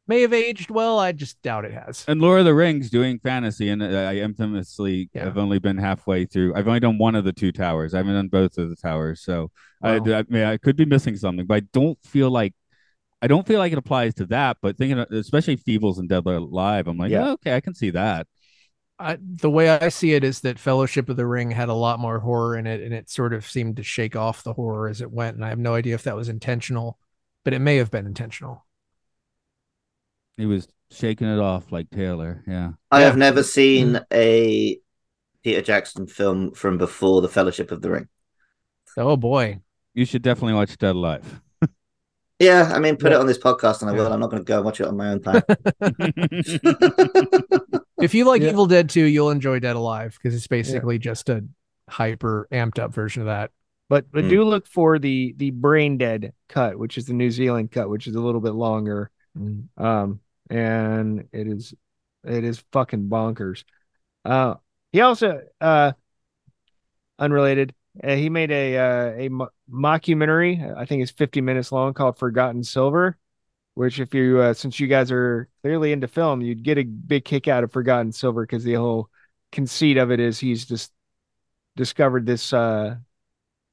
[0.08, 1.00] may have aged well.
[1.00, 2.04] I just doubt it has.
[2.08, 5.24] and Lord of the Rings doing fantasy, and I infamously Yeah.
[5.26, 6.56] have only been halfway through.
[6.56, 7.94] I've only done one of the two towers.
[7.94, 10.20] I haven't done both of the towers, so I, Wow.
[10.20, 12.54] I mean I could be missing something, but I don't feel like.
[13.22, 16.26] I don't feel like it applies to that, but thinking, of- especially Feebles and Dead
[16.26, 17.24] Live, I'm like, Yeah.
[17.28, 18.28] yeah, okay, I can see that.
[19.00, 22.00] I, the way I see it is that Fellowship of the Ring had a lot
[22.00, 25.00] more horror in it, and it sort of seemed to shake off the horror as
[25.02, 25.36] it went.
[25.38, 27.00] And I have no idea if that was intentional,
[27.46, 28.66] but it may have been intentional.
[30.38, 32.44] He was shaking it off like Taylor.
[32.48, 32.72] Yeah.
[32.92, 33.06] I Yeah.
[33.08, 34.80] have never seen a
[35.44, 38.08] Peter Jackson film from before the Fellowship of the Ring.
[38.98, 39.60] Oh boy,
[39.96, 41.42] You should definitely watch Dead Alive.
[42.40, 43.18] Yeah, I mean, put Yeah.
[43.18, 44.08] it on this podcast and I will.
[44.08, 44.14] Yeah.
[44.14, 45.44] I'm not going to go and watch it on my own time.
[48.02, 48.50] if you like Yeah.
[48.50, 51.44] Evil Dead 2, you'll enjoy Dead Alive because it's basically just a
[51.90, 53.52] hyper amped up version of that.
[53.90, 54.30] but but Hmm.
[54.30, 58.08] do look for the the brain dead cut which is the new zealand cut which
[58.08, 59.12] is a little bit longer
[59.78, 60.20] um
[60.50, 61.74] and it is
[62.24, 63.64] it is fucking bonkers.
[64.26, 64.56] Uh
[64.92, 65.94] he also uh
[67.20, 71.94] unrelated uh, he made a uh, a mo- mockumentary i think it's 50 minutes long
[71.94, 73.18] called forgotten silver
[73.76, 77.26] which if you uh, since you guys are clearly into film you'd get a big
[77.26, 79.10] kick out of forgotten silver because the whole
[79.52, 80.92] conceit of it is he's just
[81.76, 82.96] discovered this uh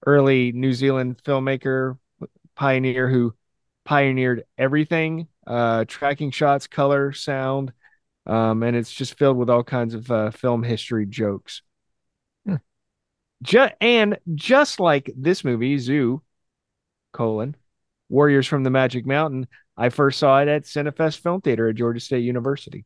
[0.06, 1.98] early new zealand filmmaker
[2.56, 3.34] pioneer who
[3.84, 7.72] pioneered everything uh tracking shots color sound
[8.26, 11.62] um and it's just filled with all kinds of uh, film history jokes
[12.46, 12.56] Hmm.
[13.42, 16.22] Ju- and just like this movie zu
[17.12, 17.56] colon
[18.08, 22.00] warriors from the magic mountain i first saw it at cinefest film theater at georgia
[22.00, 22.84] state university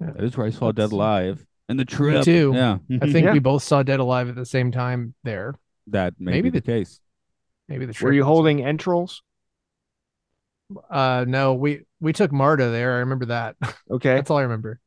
[0.00, 1.44] Yeah, That is where I saw Dead Alive.
[1.68, 2.24] And the trip.
[2.24, 2.52] too.
[2.54, 2.78] Yeah.
[3.00, 3.32] I think Yeah.
[3.32, 5.54] we both saw Dead Alive at the same time there.
[5.88, 7.00] that may Maybe be the, the- case.
[7.68, 9.22] Maybe the were you holding entrails
[10.90, 12.94] Uh, no, we we took Marta there.
[12.94, 13.56] I remember that.
[13.90, 14.80] okay That's all I remember.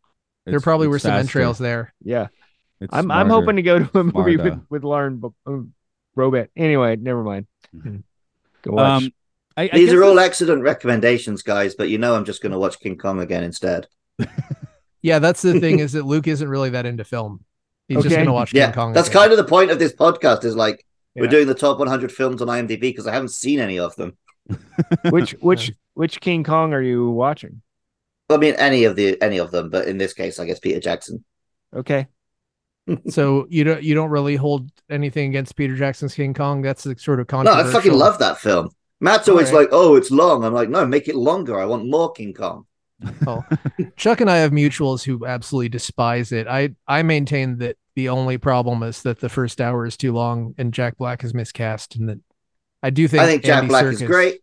[0.45, 1.19] there probably were some faster.
[1.39, 1.93] entrails there.
[2.03, 2.27] yeah
[2.81, 5.73] It's I'm I'm hoping to go to a movie with with Lauren Bo- um,
[6.17, 6.49] Robett.
[6.55, 7.47] Anyway, never mind.
[7.75, 8.03] Mhm.
[8.63, 9.03] Go watch.
[9.03, 9.11] Um,
[9.55, 12.51] I, I These are all it's- excellent recommendations, guys, but you know I'm just going
[12.51, 13.87] to watch King Kong again instead.
[15.03, 17.45] Yeah, that's the thing is that Luke isn't really that into film.
[17.87, 18.93] He's just gonna watch Yeah, King Kong.
[18.93, 19.21] that's again.
[19.21, 20.83] kind of the point of this podcast is like,
[21.15, 21.21] Yeah.
[21.21, 24.17] we're doing the top 100 films on IMDb because I haven't seen any of them.
[25.09, 27.61] which which which King Kong are you watching?
[28.29, 30.79] I mean, any of the any of them, but in this case, I guess Peter
[30.79, 31.23] Jackson.
[31.75, 32.07] Okay.
[33.09, 36.61] So you don't you don't really hold anything against Peter Jackson's King Kong.
[36.61, 37.63] That's the sort of controversial.
[37.65, 38.69] No, I fucking love that film.
[39.01, 39.65] Matt's always Alright.
[39.65, 41.59] like, "Oh, it's long." I'm like, "No, make it longer.
[41.59, 42.65] I want more King Kong."
[43.27, 43.43] Oh.
[43.97, 46.47] Chuck and I have mutuals who absolutely despise it.
[46.47, 50.55] I I maintain that the only problem is that the first hour is too long
[50.57, 52.19] and Jack Black is miscast, and that
[52.87, 54.41] I do think I think Jack Andy Black is great,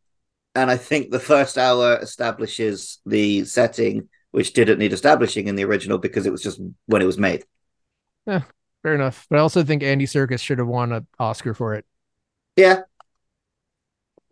[0.55, 5.65] and I think the first hour establishes the setting, which didn't need establishing in the
[5.65, 7.45] original because it was just when it was made.
[8.27, 8.43] Yeah,
[8.83, 11.85] fair enough, but I also think Andy Serkis should have won an Oscar for it.
[12.57, 12.85] Yeah,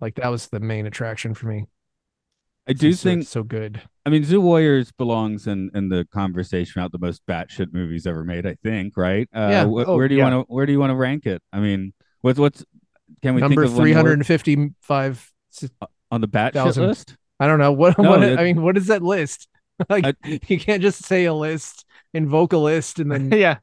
[0.01, 1.66] Like that was the main attraction for me.
[2.66, 3.27] I do He's think.
[3.27, 3.83] so good.
[4.07, 8.25] I mean, Zu Warriors belongs in in the conversation about the most batshit movies ever
[8.25, 8.46] made.
[8.46, 9.29] I think, right?
[9.33, 9.64] Uh, Yeah.
[9.64, 10.25] wh- Oh, where do you yeah.
[10.31, 11.42] want to Where do you want to rank it?
[11.53, 12.64] I mean, what's what's
[13.22, 15.32] can we Number think of one three more hundred and fifty-five.
[15.80, 16.87] Uh, on the batshit thousand.
[16.88, 17.16] list?
[17.40, 17.98] I don't know what.
[17.98, 19.48] No, what it- I mean, what is that list?
[19.88, 23.30] like I- you can't just say a list, invoke a list, and then.
[23.32, 23.58] yeah.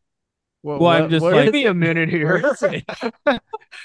[0.62, 2.42] What, Well, I'm just what like- Give me a minute here.
[2.42, 3.42] Where is it?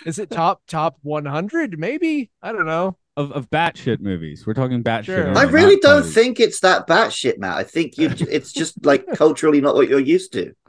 [0.06, 1.78] Is it top top one hundred?
[1.78, 2.96] Maybe I don't know.
[3.16, 5.04] Of of batshit movies, we're talking batshit.
[5.04, 5.38] Sure.
[5.38, 6.10] I really don't comedy.
[6.14, 7.56] think it's that batshit, Matt.
[7.56, 8.10] I think you.
[8.18, 10.52] it's just like culturally not what you're used to.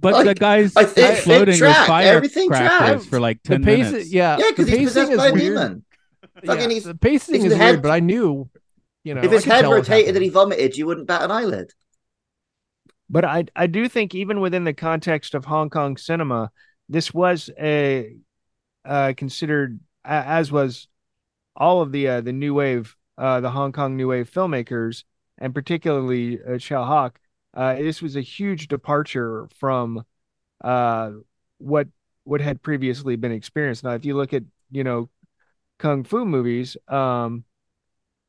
[0.00, 1.88] but Like, the guys I think it exploding tracked.
[1.90, 3.04] with Everything firecrackers tracked.
[3.10, 4.12] for like The ten pace, minutes.
[4.12, 5.42] yeah, Yeah, because he's pacing possessed is by a weird.
[5.56, 5.84] demon.
[6.42, 8.48] Yeah, Fucking he's- the pacing his is head- weird, but I knew,
[9.04, 11.72] you know, if his head rotated and he vomited, you wouldn't bat an eyelid.
[13.08, 16.50] But I I do think even within the context of Hong Kong cinema,
[16.88, 18.14] this was a
[18.84, 20.88] uh, considered a- as was
[21.56, 25.04] all of the uh, the new wave uh, the Hong Kong new wave filmmakers
[25.38, 27.20] and particularly uh, Tsui Hark.
[27.54, 30.04] Uh, this was a huge departure from
[30.62, 31.12] uh,
[31.58, 31.88] what
[32.24, 33.84] what had previously been experienced.
[33.84, 35.08] Now, if you look at you know
[35.78, 37.44] kung fu movies, um,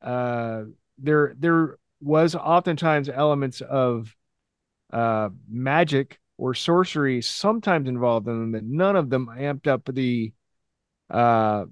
[0.00, 0.64] uh,
[0.96, 4.14] there there was oftentimes elements of
[5.50, 10.32] magic or sorcery sometimes involved in them, but none of them amped up the
[11.10, 11.64] uh,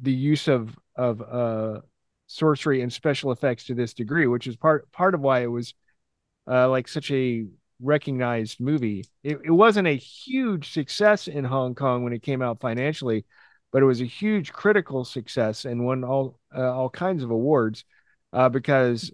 [0.00, 1.80] the use of of uh,
[2.26, 5.74] sorcery and special effects to this degree, which is part part of why it was
[6.50, 7.46] uh, like such a
[7.80, 9.04] recognized movie.
[9.22, 13.24] It, it wasn't a huge success in Hong Kong when it came out financially,
[13.72, 17.84] but it was a huge critical success and won all uh, all kinds of awards
[18.32, 19.12] uh, because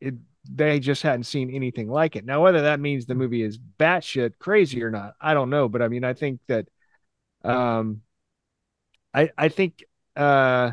[0.00, 0.14] it
[0.48, 2.24] they just hadn't seen anything like it.
[2.24, 5.68] Now, whether that means the movie is batshit crazy or not, I don't know.
[5.68, 6.68] But I mean, I think that,
[7.46, 8.02] um,
[9.14, 10.72] I I think uh,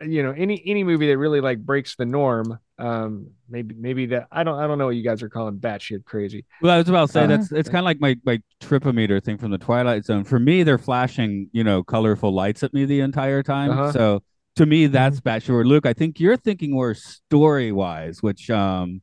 [0.00, 4.28] you know, any any movie that really like breaks the norm, um, maybe maybe that
[4.30, 6.44] I don't I don't know what you guys are calling batshit crazy.
[6.60, 9.22] Well, I was about to say Uh, that's it's kind of like my my tripometer
[9.22, 10.24] thing from the Twilight Zone.
[10.24, 13.70] For me, they're flashing you know colorful lights at me the entire time.
[13.70, 13.92] Uh-huh.
[13.92, 14.22] So
[14.56, 15.50] to me, that's batshit.
[15.50, 19.00] Or Luke, I think you're thinking more story wise, which um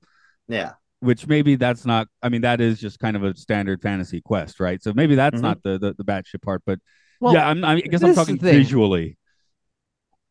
[0.47, 0.73] Yeah.
[1.03, 2.07] Which maybe that's not.
[2.21, 4.81] I mean, that is just kind of a standard fantasy quest, right?
[4.81, 5.43] So maybe that's Mhm.
[5.43, 6.79] not the the, the batshit part, but
[7.19, 8.63] Well, yeah, I'm, I guess I'm talking thing.
[8.63, 9.17] visually.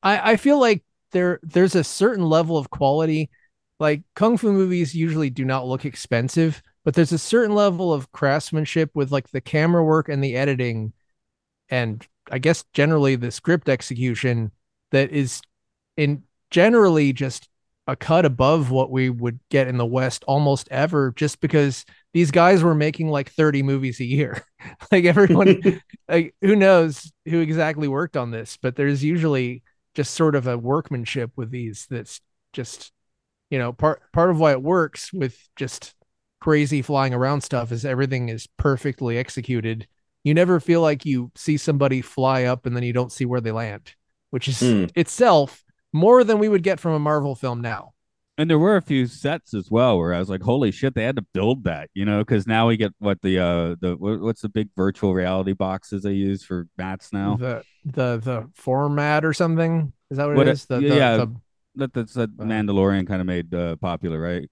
[0.02, 3.30] I, I feel like there there's a certain level of quality.
[3.78, 8.10] Like kung fu movies usually do not look expensive, but there's a certain level of
[8.12, 10.92] craftsmanship with like the camera work and the editing,
[11.70, 14.52] and I guess generally the script execution
[14.92, 15.42] that is
[15.96, 17.48] in generally just
[17.86, 22.30] a cut above what we would get in the West almost ever, just because these
[22.30, 24.44] guys were making like 30 movies a year.
[24.92, 25.60] like everyone
[26.08, 29.62] like who knows who exactly worked on this, but there's usually
[29.94, 32.20] just sort of a workmanship with these that's
[32.52, 32.92] just
[33.50, 35.94] you know part part of why it works with just
[36.40, 39.86] crazy flying around stuff is everything is perfectly executed
[40.24, 43.40] you never feel like you see somebody fly up and then you don't see where
[43.40, 43.94] they land
[44.30, 44.86] which is Hmm.
[44.96, 47.92] itself more than we would get from a marvel film now
[48.38, 51.04] And there were a few sets as well where I was like, "Holy shit!" They
[51.04, 54.40] had to build that, you know, because now we get what the uh the what's
[54.40, 57.36] the big virtual reality boxes they use for mats now.
[57.36, 60.88] the the the format or something is that what, What it a- is the, yeah,
[60.88, 61.16] the- yeah.
[61.18, 61.36] the-
[61.76, 64.48] that that's that Uh, Mandalorian kind of made uh, popular, right?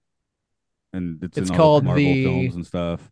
[0.93, 3.11] And it's, It's in all called the Marvel the- films and stuff.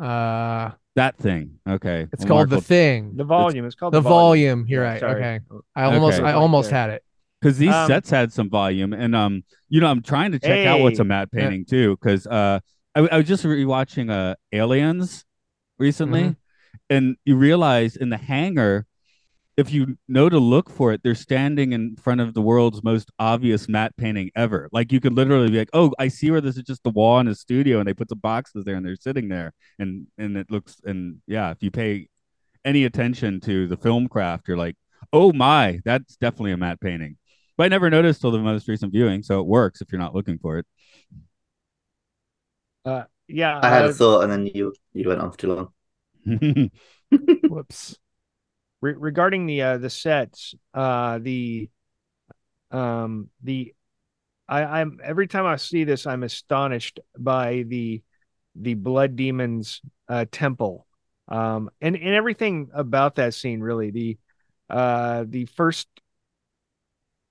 [0.00, 2.06] uh That thing, okay.
[2.12, 5.14] it's Well, called Marvel- the thing The volume It's called the volume you're right sorry.
[5.20, 5.40] okay
[5.74, 6.28] i almost Okay.
[6.28, 7.02] i almost had it
[7.40, 10.64] because these Um, sets had some volume and um you know i'm trying to check
[10.64, 11.08] out what's a Hey.
[11.08, 12.60] matte painting too because uh
[12.94, 15.24] I, I was just rewatching uh aliens
[15.78, 16.36] recently Mhm.
[16.90, 18.86] and you realize in the hangar
[19.56, 23.10] if you know to look for it they're standing in front of the world's most
[23.18, 26.56] obvious matte painting ever like you could literally be like oh i see where this
[26.56, 28.96] is just the wall in a studio and they put some boxes there and they're
[28.96, 32.08] sitting there and and it looks and yeah if you pay
[32.64, 34.76] any attention to the film craft you're like
[35.12, 37.16] oh my that's definitely a matte painting
[37.60, 40.14] But I never noticed till the most recent viewing, so it works if you're not
[40.14, 40.66] looking for it.
[42.86, 45.68] Uh, yeah, I had uh, a thought, and then you you went on for too
[46.24, 46.70] long.
[47.50, 47.98] Whoops.
[48.80, 51.68] re- regarding the uh the sets uh the
[52.70, 53.74] um the
[54.48, 58.02] i i'm every time i see this i'm astonished by the
[58.54, 60.86] the blood demons uh temple
[61.28, 64.18] um and and everything about that scene really the
[64.70, 65.88] uh the first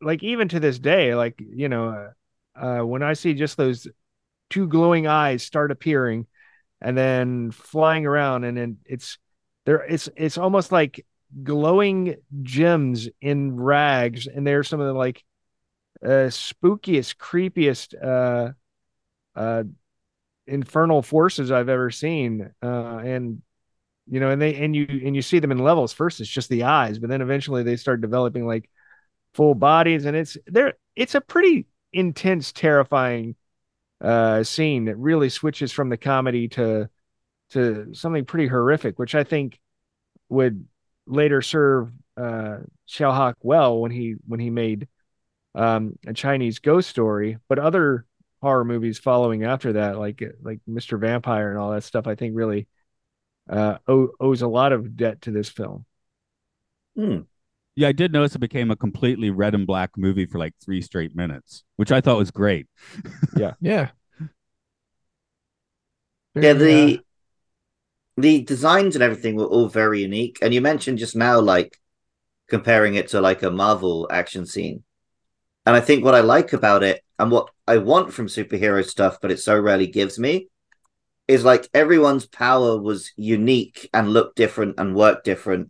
[0.02, 2.12] like even to this day like you know
[2.56, 3.88] uh, uh when i see just those
[4.50, 6.26] two glowing eyes start appearing
[6.82, 9.18] and then flying around and then it's
[9.66, 11.06] there it's it's almost like
[11.43, 15.24] glowing gems in rags and they're some of the like
[16.04, 18.52] uh spookiest creepiest uh
[19.36, 19.64] uh
[20.47, 22.50] infernal forces i've ever seen.
[22.64, 23.41] Uh and
[24.10, 25.93] you know and they and you and you see them in levels.
[25.93, 28.70] First it's just the eyes but then eventually they start developing like
[29.34, 33.36] full bodies and it's there it's a pretty intense terrifying
[34.02, 36.90] uh scene that really switches from the comedy to
[37.50, 39.60] to something pretty horrific which i think
[40.30, 40.66] would
[41.08, 42.58] later serve uh
[42.98, 44.88] Hark well when he when he made
[45.56, 48.06] um a Chinese ghost story but other
[48.42, 51.00] horror movies following after that like like Mr.
[51.00, 52.68] Vampire and all that stuff I think really
[53.50, 55.86] uh owe, owes a lot of debt to this film
[56.96, 57.22] Hmm.
[57.76, 60.82] Yeah, I did notice it became a completely red and black movie for like three
[60.82, 62.67] straight minutes, which I thought was great.
[63.61, 63.91] Yeah.
[66.41, 67.05] Yeah, Very, uh, the
[68.17, 70.38] the designs and everything were all very unique.
[70.41, 71.78] And you mentioned just now, like
[72.49, 74.84] comparing it to like a Marvel action scene.
[75.65, 79.20] And I think what I like about it and what I want from superhero stuff,
[79.22, 80.49] but it so rarely gives me,
[81.28, 85.70] is like everyone's power was unique and looked different and worked different.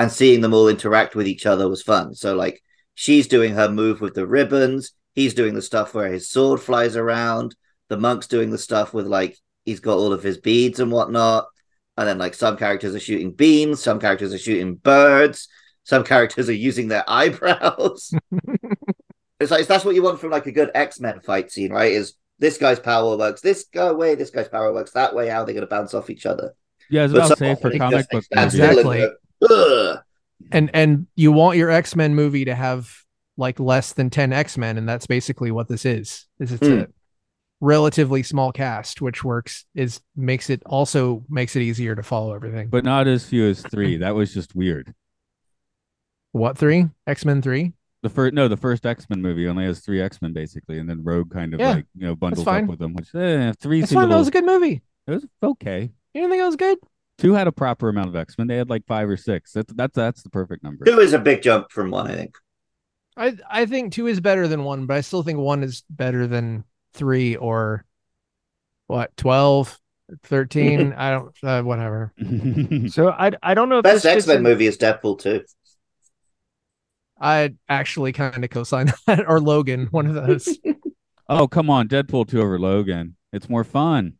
[0.00, 2.14] And seeing them all interact with each other was fun.
[2.14, 2.62] So like
[2.94, 6.96] she's doing her move with the ribbons, he's doing the stuff where his sword flies
[6.96, 7.54] around,
[7.90, 9.36] the monk's doing the stuff with like
[9.66, 11.48] he's got all of his beads and whatnot.
[11.98, 15.48] And then like some characters are shooting beams, some characters are shooting birds,
[15.84, 18.14] some characters are using their eyebrows.
[19.38, 21.92] it's like that's what you want from like a good X-Men fight scene, right?
[21.92, 25.42] Is this guy's power works this go way, this guy's power works that way, how
[25.42, 26.54] are they gonna bounce off each other?
[26.88, 28.54] Yeah, I was But about to say for comic just, book like, movies.
[28.54, 29.08] Exactly.
[29.46, 29.98] Go, "Ugh."
[30.52, 32.90] and and you want your x-men movie to have
[33.36, 36.72] like less than 10 x-men and that's basically what this is is it's Hmm.
[36.80, 36.86] a
[37.60, 42.68] relatively small cast which works is makes it also makes it easier to follow everything
[42.68, 43.98] but not as few as three.
[43.98, 44.94] That was just weird.
[46.32, 47.72] what three x-men three
[48.02, 50.88] The first, no, the first X Men movie only has three X Men basically, and
[50.88, 53.80] then Rogue kind of Yeah, like you know bundles up with them, which eh, three
[53.80, 55.90] that's seemed a fine that was a good movie it was okay.
[56.14, 56.78] you didn't think that was good
[57.20, 58.46] Two had a proper amount of X Men.
[58.48, 59.52] They had like five or six.
[59.52, 60.84] That's that's that's the perfect number.
[60.84, 62.34] Two is a big jump from one, I think.
[63.16, 66.26] i i think two is better than one but i still think one is better
[66.26, 66.64] than
[66.94, 67.84] three or
[68.86, 69.78] what 12
[70.22, 72.12] 13 i don't uh, whatever
[72.88, 75.44] so I I don't know if Best x-men in- movie is Deadpool 2.
[77.20, 80.58] i actually kind of co-sign that or logan one of those
[81.28, 83.16] oh come on, Deadpool two over Logan.
[83.32, 84.14] It's more fun.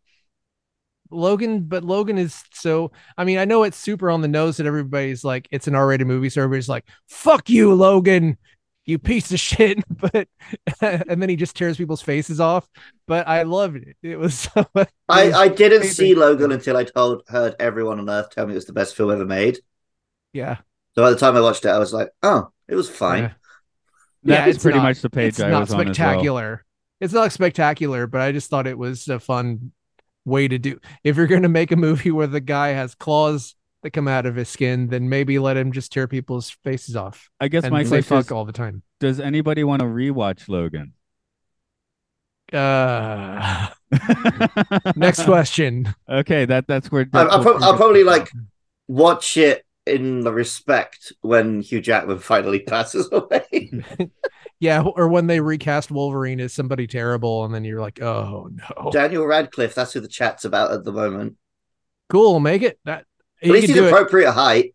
[1.11, 2.93] Logan, but Logan is so.
[3.19, 6.07] I mean, I know it's super on the nose that everybody's like, it's an R-rated
[6.07, 8.39] movie, so everybody's like, "Fuck you, Logan,
[8.87, 10.29] you piece of shit." But
[10.81, 12.69] and then he just tears people's faces off.
[13.07, 13.97] But I loved it.
[14.03, 14.49] It was.
[14.55, 14.67] So,
[15.09, 15.95] I, I didn't amazing.
[15.95, 18.95] see Logan until I told heard everyone on Earth tell me it was the best
[18.97, 19.59] film ever made.
[20.33, 20.59] yeah,
[20.95, 23.23] So by the time I watched it, I was like, oh, it was fine.
[23.25, 23.29] Yeah.
[24.23, 25.87] That Yeah, was it's pretty not- much the page it's I not was on as
[25.87, 25.95] well.
[25.95, 26.65] spectacular.
[27.01, 29.73] It's not spectacular, but I just thought it was a fun
[30.25, 30.79] way to do.
[31.05, 34.27] If you're going to make a movie where the guy has claws that come out
[34.27, 37.73] of his skin, then maybe let him just tear people's faces off I guess and
[37.73, 38.83] my say fuck is, all the time.
[39.01, 40.93] does anybody want to rewatch Logan?
[42.53, 43.69] Uh,
[44.97, 45.95] next question.
[46.09, 48.31] Okay, that that's where I- I'll, Deadpool prob- 2 I'll probably like
[48.89, 53.71] watch it in the respect when Hugh Jackman finally passes away.
[54.61, 58.91] Yeah, or when they recast Wolverine as somebody terrible, and then you're like, oh no,
[58.91, 61.37] Daniel Radcliffe, that's who the chat's about at the moment.
[62.09, 62.79] cool, make it.
[62.85, 63.05] That
[63.43, 63.93] At least can he's do it.
[63.93, 64.75] appropriate height.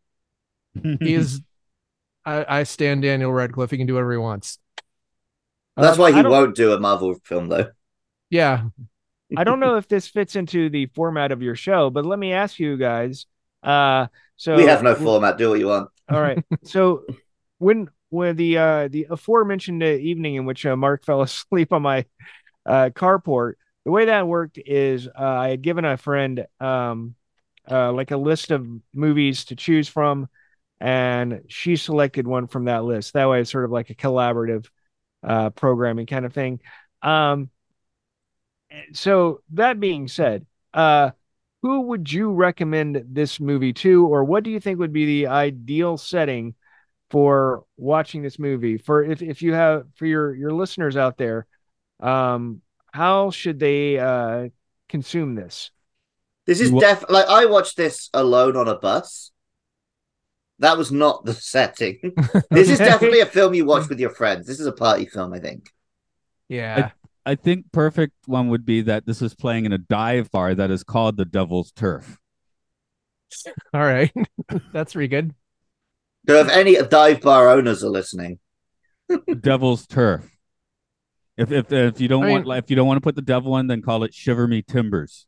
[0.99, 1.41] He is.
[2.25, 3.71] I, I stand Daniel Radcliffe.
[3.71, 4.59] He can do whatever he wants.
[5.77, 7.71] That's Um, why he won't do a Marvel film, though.
[8.29, 8.63] Yeah,
[9.35, 12.33] I don't know if this fits into the format of your show, but let me
[12.33, 13.25] ask you guys.
[13.63, 15.37] Uh, so we have no format.
[15.37, 15.89] Do what you want.
[16.09, 16.43] All right.
[16.63, 17.05] So
[17.57, 21.81] when when the uh the aforementioned uh, evening in which uh, Mark fell asleep on
[21.81, 22.05] my
[22.65, 23.53] uh carport,
[23.85, 27.15] the way that worked is uh, I had given a friend um
[27.69, 30.29] uh like a list of movies to choose from
[30.81, 33.13] and she selected one from that list.
[33.13, 34.67] That way, it's sort of like a collaborative
[35.23, 36.61] uh, programming kind of thing.
[37.01, 37.49] Um,
[38.93, 41.11] so that being said, uh,
[41.61, 45.27] who would you recommend this movie to, or what do you think would be the
[45.27, 46.53] ideal setting
[47.15, 48.77] for watching this movie?
[48.77, 51.47] For if if you have for your your listeners out there,
[52.01, 52.61] um,
[52.91, 54.49] how should they uh,
[54.89, 55.71] consume this?
[56.45, 59.31] This is Wha- def like I watched this alone on a bus.
[60.59, 62.01] That was not the setting.
[62.51, 64.45] this is definitely a film you watch with your friends.
[64.45, 65.71] This is a party film, I think.
[66.49, 66.89] Yeah.
[67.25, 70.69] I think perfect one would be that this is playing in a dive bar that
[70.69, 72.17] is called the Devil's Turf.
[73.73, 74.11] All right.
[74.73, 75.33] That's pretty good.
[76.27, 78.39] So if any dive bar owners are listening,
[79.39, 80.29] Devil's Turf.
[81.37, 83.21] If if if you don't I want mean- if you don't want to put the
[83.21, 85.27] devil in, then call it Shiver Me Timbers.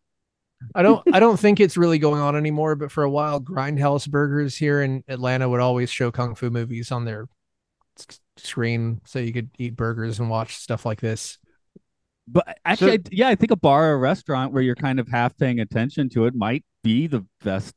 [0.73, 4.09] I don't I don't think it's really going on anymore, but for a while Grindhouse
[4.09, 7.27] Burgers here in Atlanta would always show kung fu movies on their
[8.37, 11.37] screen so you could eat burgers and watch stuff like this.
[12.27, 15.07] But actually, I, yeah, I think a bar or a restaurant where you're kind of
[15.07, 17.73] half paying attention to it might be the best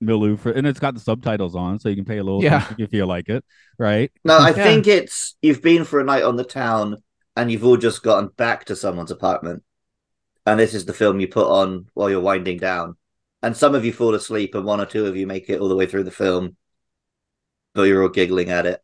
[0.00, 2.66] milieu for, and it's got the subtitles on, so you can pay a little Yeah.
[2.78, 3.44] if you like it,
[3.78, 4.10] right?
[4.24, 4.64] no, I Yeah.
[4.64, 6.96] think it's you've been for a night on the town
[7.36, 9.62] and you've all just gotten back to someone's apartment,
[10.46, 12.96] and this is the film you put on while you're winding down,
[13.42, 15.68] and some of you fall asleep, and one or two of you make it all
[15.68, 16.56] the way through the film,
[17.74, 18.80] but you're all giggling at it.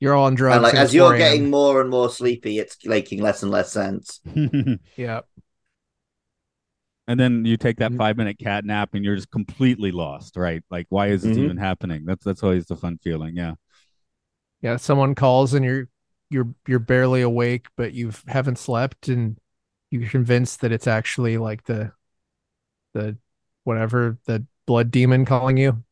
[0.00, 0.54] You're all on drugs.
[0.54, 4.20] and like as you're getting more and more sleepy, it's making less and less sense.
[4.96, 5.22] Yeah.
[7.08, 7.98] And then you take that Mhm.
[7.98, 10.62] five minute cat nap, and you're just completely lost, right?
[10.70, 11.44] Like, why is this Mhm.
[11.44, 12.04] even happening?
[12.06, 13.54] That's that's always the fun feeling, yeah.
[14.60, 14.76] Yeah.
[14.76, 15.88] Someone calls and you're
[16.30, 19.38] you're you're barely awake, but you haven't slept and
[19.90, 21.92] you're convinced that it's actually like the
[22.94, 23.16] the
[23.64, 25.82] whatever the blood demon calling you.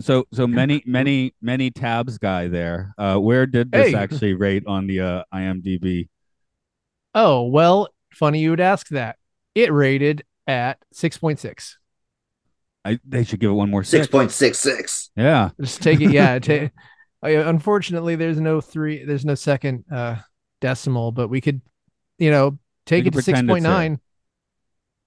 [0.00, 2.92] So so many many many tabs guy there.
[2.98, 3.94] Uh, where did this Hey.
[4.02, 6.08] actually rate on the uh, IMDb?
[7.14, 9.16] Oh, well, funny you would ask that.
[9.56, 11.76] It rated at 6.6.
[12.84, 14.12] I they should give it one more Six six.
[14.12, 15.10] point six six.
[15.16, 15.50] Yeah.
[15.60, 16.12] Just take it.
[16.12, 16.38] Yeah.
[16.38, 16.68] ta-
[17.22, 20.16] I, unfortunately, there's no three, there's no second uh,
[20.60, 21.62] decimal, but we could,
[22.18, 23.72] you know, take can it to pretend it's there.
[23.72, 23.98] 6.9.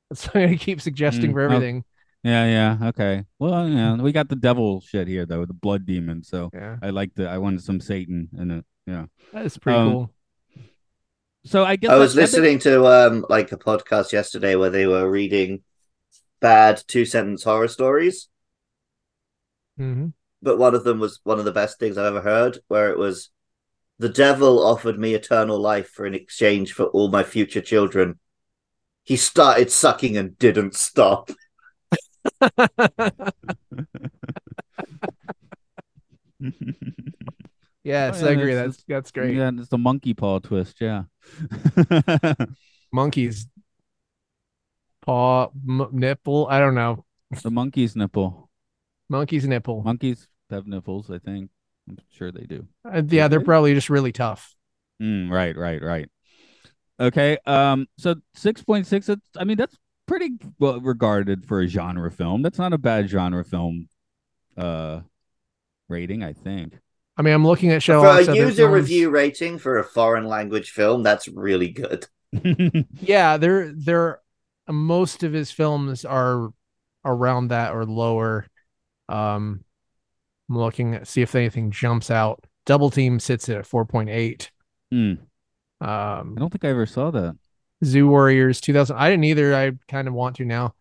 [0.10, 1.46] That's what I'm going to keep suggesting Mm, for oh.
[1.46, 1.84] everything.
[2.24, 2.46] Yeah,
[2.80, 3.24] yeah, okay.
[3.38, 6.24] Well, yeah, we got the devil shit here though, the blood demon.
[6.24, 6.76] So Yeah.
[6.82, 8.66] I like the I wanted some Satan in it.
[8.88, 9.06] Yeah.
[9.32, 10.14] That's pretty Um, cool.
[11.46, 14.70] So I guess I was that- that- listening to um like a podcast yesterday where
[14.70, 15.64] they were reading
[16.42, 18.30] bad two sentence horror stories,
[19.78, 20.08] hmm
[20.42, 22.98] but one of them was one of the best things I've ever heard, where it
[22.98, 23.30] was
[23.98, 28.20] the devil offered me eternal life for in exchange for all my future children.
[29.04, 31.30] He started sucking and didn't stop.
[37.84, 38.54] yes, Oh, I agree.
[38.54, 39.36] that's- That's that's great.
[39.36, 40.80] Yeah, it's the monkey paw twist.
[40.82, 41.04] Yeah.
[42.92, 43.48] Monkeys,
[45.02, 46.48] paw, m- nipple.
[46.50, 47.06] I don't know.
[47.44, 48.50] the monkey's nipple.
[49.10, 49.84] Monkey's nipple.
[49.84, 51.10] Monkeys have nipples.
[51.12, 51.50] I think.
[51.88, 52.68] I'm sure they do.
[52.86, 54.56] Uh, yeah, they're probably just really tough.
[55.02, 56.10] Mm, right, right, right.
[57.00, 57.38] Okay.
[57.46, 57.88] Um.
[57.98, 59.08] So six point six.
[59.10, 59.28] It's.
[59.38, 59.76] I mean, that's
[60.08, 62.42] pretty well regarded for a genre film.
[62.42, 63.88] That's not a bad genre film.
[64.58, 65.02] Uh,
[65.88, 66.24] rating.
[66.24, 66.80] I think.
[67.20, 68.74] I mean, I'm looking at show For a user films.
[68.82, 72.08] review rating for a foreign language film, that's really good.
[73.02, 74.22] Yeah, they're they're
[74.68, 76.50] most of his films are
[77.06, 78.46] around that or lower.
[79.10, 79.64] Um,
[80.50, 82.46] I'm looking at see if anything jumps out.
[82.66, 84.52] Double Team sits at 4.8.
[84.92, 85.14] Hmm.
[85.82, 87.38] I Um, don't think I ever saw that.
[87.86, 88.98] Zu Warriors 2000.
[88.98, 89.56] I didn't either.
[89.56, 90.76] I kind of want to now.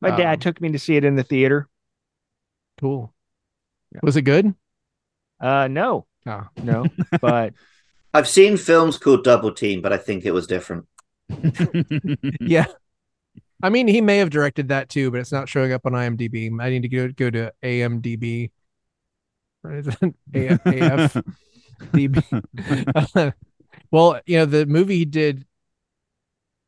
[0.00, 1.68] My dad Um, took me to see it in the theater.
[2.78, 3.12] Cool.
[4.02, 4.54] Was it good?
[5.44, 6.46] Uh, no, Oh.
[6.62, 6.86] no,
[7.20, 7.52] but
[8.14, 10.86] I've seen films called Double Team, but I think it was different.
[12.40, 12.66] Yeah.
[13.62, 16.50] I mean, he may have directed that too, but it's not showing up on IMDb.
[16.60, 18.50] I need to go go to AMDB.
[19.62, 19.96] What is it?
[20.34, 20.58] A-
[21.92, 23.34] AFDB.
[23.90, 25.46] well, you know, the movie he did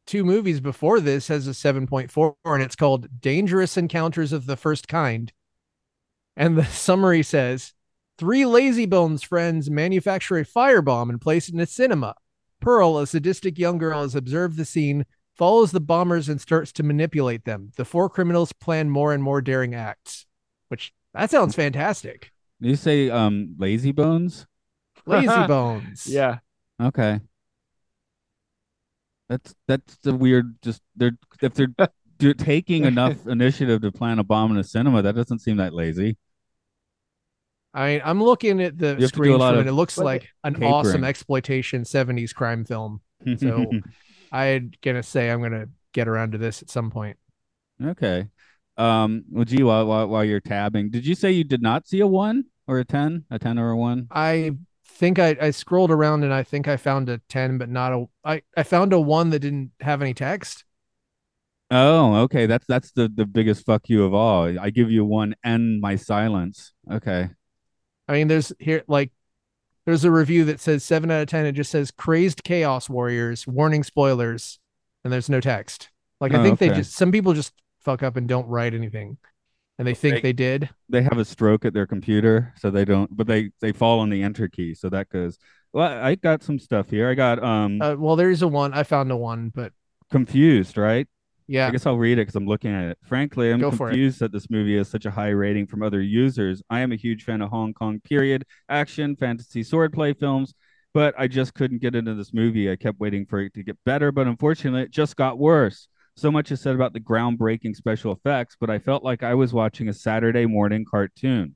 [0.06, 4.88] two movies before this has a 7.4 and it's called Dangerous Encounters of the First
[4.88, 5.32] Kind.
[6.36, 7.72] And the summary says,
[8.18, 12.14] Three lazy bones friends manufacture a firebomb and place it in a cinema.
[12.60, 15.04] Pearl, a sadistic young girl, has observed the scene,
[15.34, 17.72] follows the bombers, and starts to manipulate them.
[17.76, 20.26] The four criminals plan more and more daring acts,
[20.68, 22.32] which that sounds fantastic.
[22.60, 24.46] you say um lazy bones?
[25.06, 26.06] Lazy bones.
[26.06, 26.38] yeah,
[26.82, 27.20] Okay.
[29.28, 30.56] That's that's the weird.
[30.62, 31.68] Just they're if they're
[32.18, 35.74] do, taking enough initiative to plan a bomb in a cinema that doesn't seem that
[35.74, 36.16] lazy.
[37.76, 39.72] I mean, I'm looking at the screen a lot from it.
[39.72, 40.72] looks like an capering.
[40.72, 43.02] awesome exploitation 70s crime film.
[43.36, 43.70] So
[44.32, 47.18] I'm gonna say I'm gonna get around to this at some point.
[47.84, 48.28] okay.
[48.78, 49.24] Um.
[49.30, 52.06] Well, gee, while, while while you're tabbing, did you say you did not see a
[52.06, 54.06] one or a ten, a ten or a one?
[54.10, 54.52] I
[54.86, 58.04] think I, I scrolled around and I think I found a 10, but not a
[58.24, 60.64] I, I found a one that didn't have any text.
[61.70, 62.46] Oh, okay.
[62.46, 64.58] That's that's the the biggest fuck you of all.
[64.58, 66.72] I give you one and my silence.
[66.90, 67.30] Okay.
[68.08, 69.10] I mean, there's here like
[69.84, 71.46] there's a review that says seven out of ten.
[71.46, 74.58] It just says crazed chaos warriors, warning spoilers,
[75.04, 75.90] and there's no text.
[76.20, 79.18] Like I Oh, think they just some people just fuck up and don't write anything.
[79.78, 80.70] And they think They- they did.
[80.88, 83.14] They have a stroke at their computer, so they don't.
[83.14, 85.38] But they they fall on the enter key, so that goes.
[85.72, 87.10] Well, I got some stuff here.
[87.10, 88.72] I got um Uh, well, there's a one.
[88.72, 89.72] I found a one, but
[90.10, 91.06] confused, right?
[91.48, 91.68] Yeah.
[91.68, 92.98] I guess I'll read it because I'm looking at it.
[93.04, 96.62] Frankly, I'm Go confused that this movie has such a high rating from other users.
[96.70, 100.54] I am a huge fan of Hong Kong period action, fantasy, swordplay films,
[100.92, 102.70] but I just couldn't get into this movie.
[102.70, 105.88] I kept waiting for it to get better, but unfortunately, it just got worse.
[106.16, 109.52] So much is said about the groundbreaking special effects, but I felt like I was
[109.52, 111.54] watching a Saturday morning cartoon.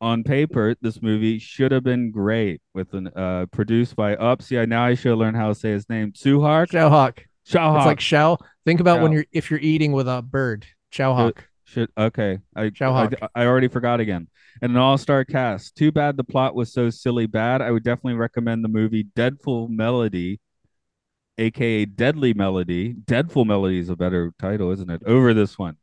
[0.00, 2.62] On paper, this movie should have been great.
[2.72, 4.40] With an uh, produced by Up.
[4.40, 6.12] See, I now I should learn how to say his name.
[6.12, 6.70] Suhak.
[6.70, 7.22] Chow Hawk.
[7.44, 8.38] Shao It's like Shao.
[8.66, 10.66] Think about when you're if you're eating with a bird.
[10.90, 11.48] Chow Hawk.
[11.64, 12.38] Should okay.
[12.54, 13.14] I, I Hawk.
[13.34, 14.28] I already forgot again.
[14.60, 15.76] And an all-star cast.
[15.76, 17.62] Too bad the plot was so silly bad.
[17.62, 20.40] I would definitely recommend the movie Deadful Melody,
[21.38, 22.92] aka Deadly Melody.
[22.92, 25.02] Deadful Melody is a better title, isn't it?
[25.06, 25.76] Over this one.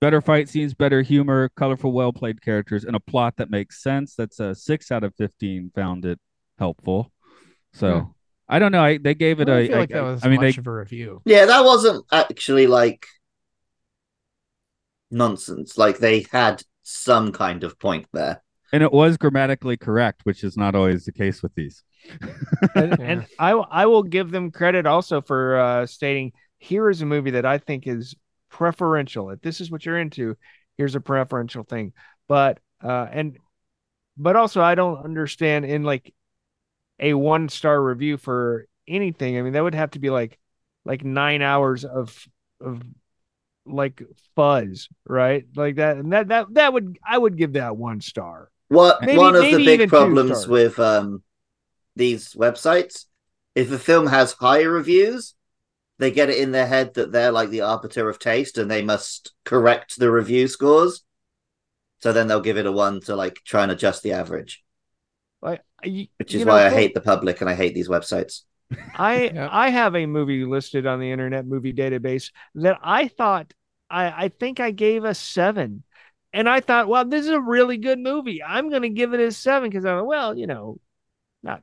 [0.00, 4.14] Better fight scenes, better humor, colorful, well-played characters, and a plot that makes sense.
[4.14, 5.72] That's a six out of fifteen.
[5.74, 6.20] Found it
[6.58, 7.10] helpful.
[7.72, 8.14] So.
[8.52, 8.82] I don't know.
[8.84, 9.66] I they gave it I a.
[9.66, 11.22] feel I- like that was I mean, they much of a review.
[11.24, 13.06] Yeah, that wasn't actually like
[15.10, 15.78] nonsense.
[15.78, 18.42] Like they had some kind of point there.
[18.72, 21.82] and it was grammatically correct, which is not always the case with these.
[22.74, 27.06] and, and I I will give them credit also for uh, stating here is a
[27.06, 28.14] movie that I think is
[28.50, 29.30] preferential.
[29.30, 30.36] If this is what you're into,
[30.76, 31.92] here's a preferential thing.
[32.28, 33.38] But uh, and
[34.16, 36.12] but also I don't understand in like
[37.02, 39.36] a one star review for anything.
[39.36, 40.38] I mean that would have to be like
[40.84, 42.26] like nine hours of
[42.60, 42.82] of
[43.66, 44.02] like
[44.34, 45.44] fuzz, right?
[45.54, 48.50] Like that and that that that would I would give that one star.
[48.68, 51.22] What Maybe- one of the big problems with um
[51.94, 53.04] these websites,
[53.54, 55.34] if a film has higher reviews,
[55.98, 58.82] they get it in their head that they're like the arbiter of taste and they
[58.82, 61.04] must correct the review scores.
[62.00, 64.61] So then they'll give it a one to like try and adjust the average,
[65.42, 67.88] Like you- which is you know, why I hate the public and I hate these
[67.88, 68.42] websites.
[68.94, 69.48] I Yep.
[69.52, 73.52] I have a movie listed on the Internet Movie Database that I thought
[73.90, 75.82] I I think I gave a seven,
[76.32, 78.42] and I thought, well, this is a really good movie.
[78.42, 80.78] I'm going to give it a seven because I'm well, you know,
[81.42, 81.62] not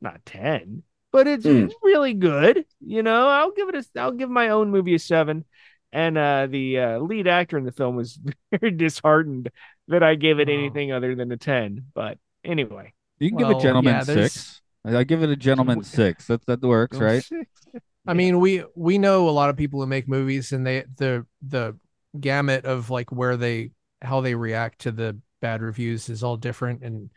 [0.00, 1.64] not ten, but it's, Hmm.
[1.64, 2.64] it's really good.
[2.80, 5.44] You know, I'll give it a I'll give my own movie a seven.
[5.92, 8.18] And uh, the uh, lead actor in the film was
[8.50, 9.50] very disheartened
[9.88, 10.52] that I gave it Oh.
[10.52, 11.86] anything other than a ten.
[11.94, 14.60] But anyway, You can give a gentleman yeah, six.
[14.84, 16.26] I give it a gentleman six.
[16.26, 17.24] That that works, right?
[18.06, 21.26] I mean, we we know a lot of people who make movies, and they the
[21.42, 21.76] the
[22.18, 23.70] gamut of like where they
[24.02, 27.10] how they react to the bad reviews is all different, and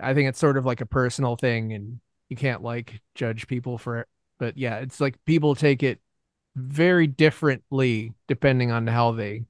[0.00, 3.78] I think it's sort of like a personal thing, and you can't like judge people
[3.78, 4.08] for it.
[4.38, 6.00] But yeah, it's like people take it
[6.56, 9.44] very differently depending on how they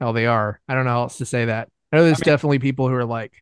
[0.00, 0.60] how they are.
[0.68, 1.68] I don't know how else to say that.
[1.92, 3.41] I know there's mean- definitely people who are like,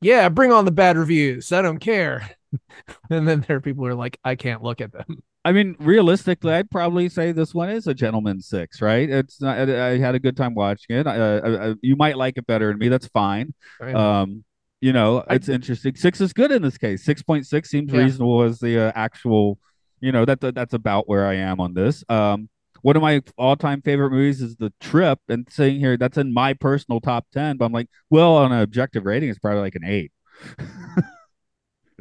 [0.00, 1.52] "Yeah, bring on the bad reviews.
[1.52, 2.28] I don't care."
[3.10, 5.76] and then there are people who are like, "I can't look at them." I mean,
[5.78, 9.08] realistically, I'd probably say this one is a gentleman six, right?
[9.08, 9.56] It's not.
[9.58, 11.06] I, I had a good time watching it.
[11.06, 11.38] I,
[11.70, 12.88] I, you might like it better than me.
[12.88, 13.54] That's fine.
[13.80, 14.44] Um,
[14.80, 15.94] you know, it's interesting.
[15.94, 17.04] Six is good in this case.
[17.04, 18.00] Six point six seems Yeah.
[18.00, 19.58] reasonable as the uh, actual.
[20.00, 22.04] You know that, that that's about where I am on this.
[22.08, 22.48] Um,
[22.86, 26.52] one of my all-time favorite movies is The Trip, and saying here that's in my
[26.52, 27.56] personal top ten.
[27.56, 30.12] But I'm like, well, on an objective rating, it's probably like an eight.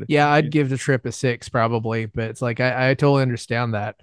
[0.07, 3.73] Yeah, I'd give the trip a six probably, but it's like I, I totally understand
[3.73, 3.95] that.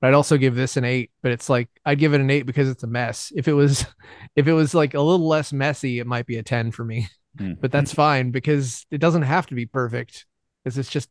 [0.00, 2.46] But I'd also give this an eight, but it's like I'd give it an eight
[2.46, 3.32] because it's a mess.
[3.36, 3.86] If it was
[4.34, 7.06] if it was like a little less messy, it might be a 10 for me.
[7.38, 7.52] Hmm.
[7.60, 10.26] But that's fine because it doesn't have to be perfect.
[10.64, 11.10] Because it's just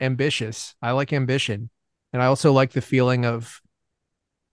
[0.00, 0.74] ambitious.
[0.82, 1.70] I like ambition.
[2.12, 3.61] And I also like the feeling of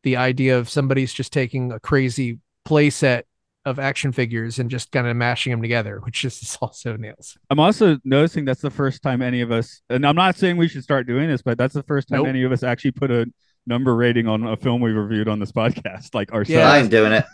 [0.04, 3.26] the idea of somebody's just taking a crazy play set
[3.66, 7.38] of action figures and just kind of mashing them together, which just is also nails.
[7.50, 10.68] I'm also noticing that's the first time any of us, and I'm not saying we
[10.68, 12.28] should start doing this, but that's the first time Nope.
[12.28, 13.26] any of us actually put a
[13.68, 16.50] number rating on a film we reviewed on this podcast, like ourselves.
[16.50, 16.70] Yeah.
[16.72, 17.26] I'm doing it.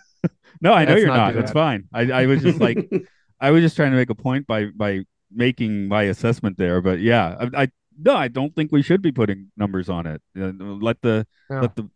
[0.62, 1.32] No, I know Let's you're not not.
[1.34, 1.54] do That's that.
[1.54, 1.84] fine.
[1.94, 2.90] I, I was just like,
[3.40, 5.02] I was just trying to make a point by by
[5.32, 6.82] making my assessment there.
[6.82, 7.68] But yeah, I, I
[8.02, 10.22] no, I don't think we should be putting numbers on it.
[10.38, 11.60] Uh, let the Yeah.
[11.62, 11.90] let the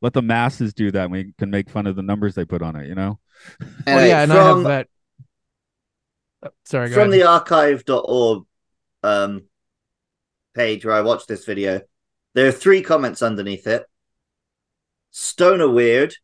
[0.00, 1.10] let the masses do that.
[1.10, 2.86] We can make fun of the numbers they put on it.
[2.88, 3.18] You know.
[3.60, 4.88] Well, Anyway, yeah, and I have from, that.
[6.44, 7.20] Oh, sorry, go from ahead.
[7.20, 8.44] the archive.org
[9.02, 9.44] um,
[10.54, 11.80] page where I watched this video,
[12.34, 13.84] there are three comments underneath it.
[15.10, 16.14] Stoner Weird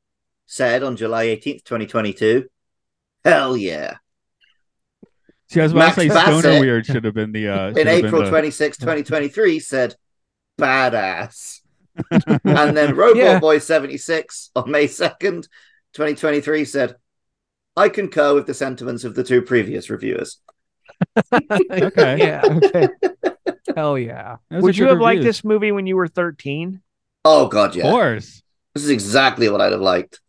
[0.47, 2.49] said on July 18th, 2022,
[3.25, 3.97] Hell yeah.
[5.49, 7.68] See, I was about Max to say Bassett Stoner Weird should have been the uh,
[7.70, 9.95] In April the- 26, 2023, said
[10.61, 11.61] badass.
[12.11, 13.38] And then Robot Yeah.
[13.40, 15.49] Boy 76 on May 2nd,
[15.95, 16.97] 2023, said,
[17.76, 20.38] I concur with the sentiments of the two previous reviewers.
[21.32, 22.18] Okay.
[22.18, 22.42] yeah.
[22.45, 22.88] Okay.
[23.76, 24.36] Hell yeah.
[24.51, 26.80] Those Would you good have liked this movie when you were 13?
[27.24, 27.86] Oh, God, yeah.
[27.86, 28.42] Of course.
[28.74, 30.20] This is exactly what I'd have liked.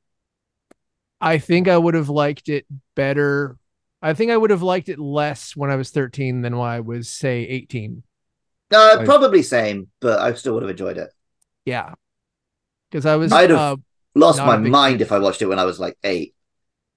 [1.21, 3.57] I think I would have liked it better.
[4.01, 6.79] I think I would have liked it less when I was 13 than when I
[6.79, 8.03] was, say, 18.
[8.73, 11.11] Uh, I- probably same, but I still would have enjoyed it.
[11.65, 11.93] Yeah.
[12.89, 13.75] Because I was, I'd have- uh,
[14.17, 15.01] Lost my mind fan.
[15.01, 16.33] if I watched it when I was like eight.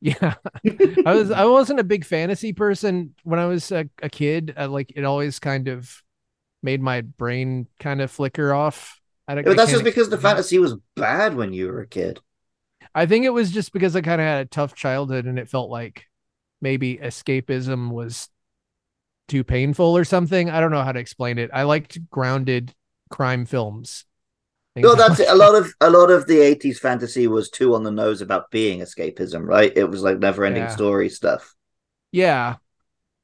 [0.01, 0.35] yeah.
[1.05, 4.55] I was, I wasn't a big fantasy person when I was a, a kid.
[4.57, 6.01] I, like, it always kind of
[6.63, 9.01] made my brain kind of flicker off.
[9.27, 12.21] I, don't- but that's just because the fantasy was bad when you were a kid.
[12.95, 15.49] I think it was just because I kind of had a tough childhood and it
[15.49, 16.05] felt like
[16.61, 18.29] maybe escapism was
[19.27, 20.49] too painful or something.
[20.51, 21.51] I don't know how to explain it.
[21.53, 22.73] I liked grounded
[23.11, 24.05] crime films.
[24.83, 25.29] Things No, that's it.
[25.29, 28.51] A lot of a lot of the '80s fantasy was too on the nose about
[28.51, 29.73] being escapism, right?
[29.77, 30.69] It was like never-ending Yeah.
[30.71, 31.55] story stuff.
[32.13, 32.57] Yeah.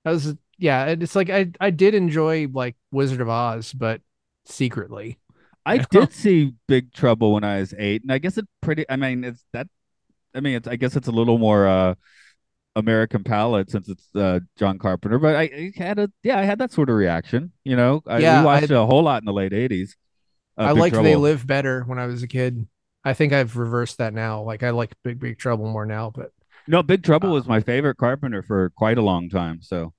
[0.05, 4.01] That was yeah, it's like I I did enjoy like Wizard of Oz, but
[4.45, 5.19] secretly.
[5.67, 5.85] I Yeah.
[5.91, 8.85] did see Big Trouble when I was eight, and I guess it pretty.
[8.89, 9.67] I mean, it's that.
[10.35, 10.69] I mean, it's.
[10.69, 11.95] I guess it's a little more uh,
[12.77, 15.19] American palate since it's uh, John Carpenter.
[15.19, 17.53] But I, I had a yeah, I had that sort of reaction.
[17.65, 19.97] You know, I, Yeah, we watched I- a whole lot in the late '80s.
[20.59, 22.67] Uh, I Big liked They Live better when I was a kid.
[23.05, 24.43] I think I've reversed that now.
[24.43, 26.33] Like I like Big Big Trouble more now, but
[26.67, 29.61] No, Big Trouble Uh, was my favorite Carpenter for quite a long time.
[29.63, 29.93] So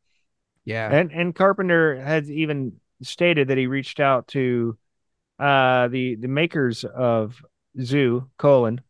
[0.65, 0.89] yeah.
[0.91, 4.77] And and Carpenter has even stated that he reached out to
[5.39, 7.41] uh the the makers of
[7.81, 8.81] Zu colon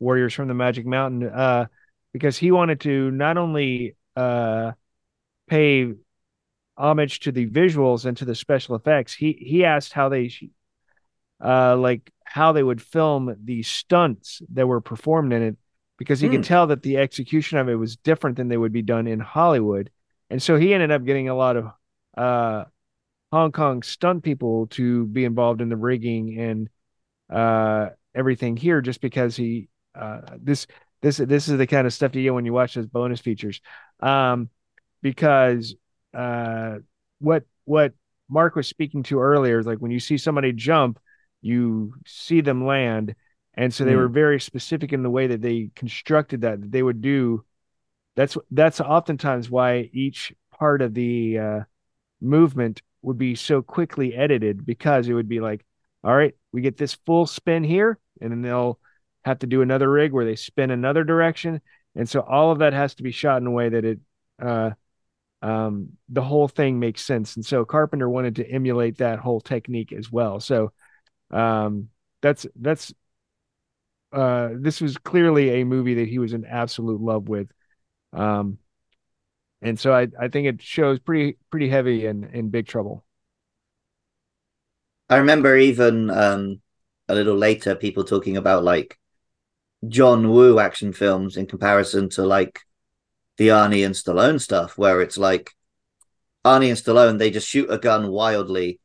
[0.00, 1.66] Warriors from the Magic Mountain uh
[2.12, 4.72] because he wanted to not only uh
[5.48, 5.94] pay
[6.76, 10.44] homage to the visuals and to the special effects he he asked how they sh-
[11.44, 15.56] uh like how they would film the stunts that were performed in it
[15.98, 16.30] because he Hmm.
[16.30, 19.20] could tell that the execution of it was different than they would be done in
[19.20, 19.90] Hollywood
[20.30, 21.66] and so he ended up getting a lot of
[22.16, 22.64] uh,
[23.32, 26.68] Hong Kong stunt people to be involved in the rigging and
[27.30, 30.66] uh, everything here, just because he uh, this
[31.02, 33.60] this this is the kind of stuff you get when you watch those bonus features,
[34.00, 34.50] um,
[35.02, 35.74] because
[36.14, 36.76] uh,
[37.20, 37.94] what what
[38.30, 40.98] Mark was speaking to earlier is like when you see somebody jump,
[41.40, 43.14] you see them land,
[43.54, 43.96] and so they Hmm.
[43.96, 47.44] were very specific in the way that they constructed that that they would do.
[48.16, 51.60] That's that's oftentimes why each part of the uh,
[52.20, 55.64] movement would be so quickly edited because it would be like
[56.04, 58.78] all right we get this full spin here and then they'll
[59.24, 61.60] have to do another rig where they spin another direction.
[61.96, 64.00] And so all of that has to be shot in a way that it
[64.40, 64.70] uh,
[65.42, 67.36] um, the whole thing makes sense.
[67.36, 70.40] And so carpenter wanted to emulate that whole technique as well.
[70.40, 70.72] So
[71.30, 71.88] um,
[72.20, 72.92] that's that's
[74.12, 77.48] uh, this was clearly a movie that he was in absolute love with
[78.12, 78.58] um,
[79.60, 83.04] and so I, I think it shows pretty pretty heavy in in big trouble.
[85.08, 86.60] I remember even um,
[87.08, 88.98] a little later people talking about like
[89.86, 92.60] John Woo action films in comparison to like
[93.36, 95.52] the Arnie and Stallone stuff, where it's like
[96.44, 98.80] Arnie and Stallone, they just shoot a gun wildly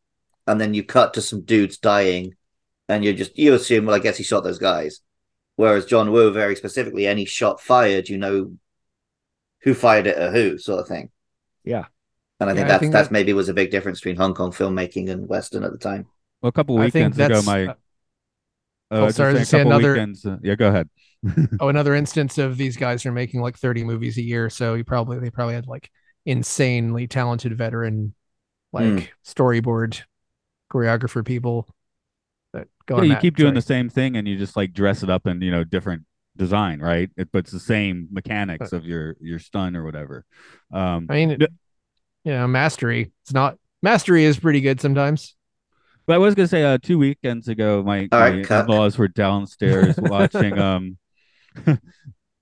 [0.48, 2.36] and then you cut to some dudes dying
[2.90, 5.00] and you just you assume, well, I guess he shot those guys.
[5.56, 8.54] Whereas John Woo, very specifically, any shot fired, you know
[9.62, 11.10] who fired it or who, sort of thing.
[11.64, 11.86] Yeah.
[12.40, 14.18] And I think Yeah, I that's think that's that- maybe was a big difference between
[14.18, 16.08] Hong Kong filmmaking and Western at the time.
[16.42, 17.74] well, a couple I think weekends ago, my uh,
[18.92, 20.26] uh, oh, sorry, I was just saying gonna a say couple another- weekends.
[20.26, 20.90] uh, yeah, go ahead.
[21.62, 24.84] oh another instance of these guys are making like 30 movies a year so he
[24.84, 25.90] probably they probably had like
[26.26, 28.14] insanely talented veteran
[28.74, 29.00] like Hmm.
[29.26, 30.02] storyboard
[30.74, 31.68] choreographer people
[32.54, 33.22] that go yeah, you that.
[33.22, 33.56] keep doing Sorry.
[33.56, 36.04] the same thing and you just like dress it up in you know different
[36.36, 37.10] design, right?
[37.18, 40.26] It, but it's the same mechanics of your your stun or whatever.
[40.72, 41.42] Um, I mean, it,
[42.26, 43.12] you know, mastery.
[43.24, 45.36] It's not mastery is pretty good sometimes.
[46.06, 49.08] But I was gonna say, uh, two weekends ago, my, All my right, in-laws were
[49.08, 50.58] downstairs watching.
[50.58, 50.98] Um,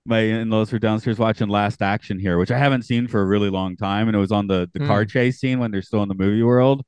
[0.06, 3.50] my in-laws were downstairs watching Last Action Hero, which I haven't seen for a really
[3.50, 4.86] long time, and it was on the the Hmm.
[4.86, 6.84] car chase scene when they're still in the movie world, Mm.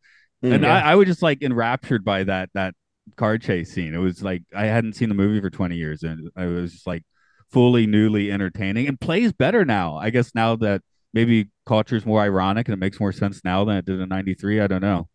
[0.52, 0.74] And Yeah.
[0.74, 2.74] I, I was just like enraptured by that that
[3.16, 3.94] car chase scene.
[3.94, 6.86] It was like I hadn't seen the movie for twenty years, and I was just
[6.86, 7.04] like
[7.50, 9.96] fully newly entertaining and plays better now.
[9.96, 10.82] I guess now that
[11.12, 14.08] maybe culture is more ironic and it makes more sense now than it did in
[14.08, 14.60] '93.
[14.60, 15.08] I don't know.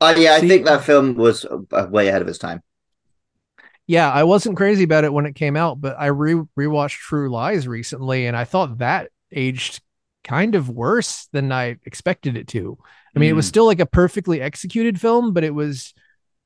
[0.00, 2.62] Uh, yeah, I See- think that film was uh, way ahead of its time.
[3.86, 7.30] Yeah, I wasn't crazy about it when it came out, but I re rewatched True
[7.30, 9.80] Lies recently, and I thought that aged
[10.24, 12.78] kind of worse than I expected it to.
[13.14, 13.48] I mean, it was Mm.
[13.50, 15.92] still like a perfectly executed film, but it was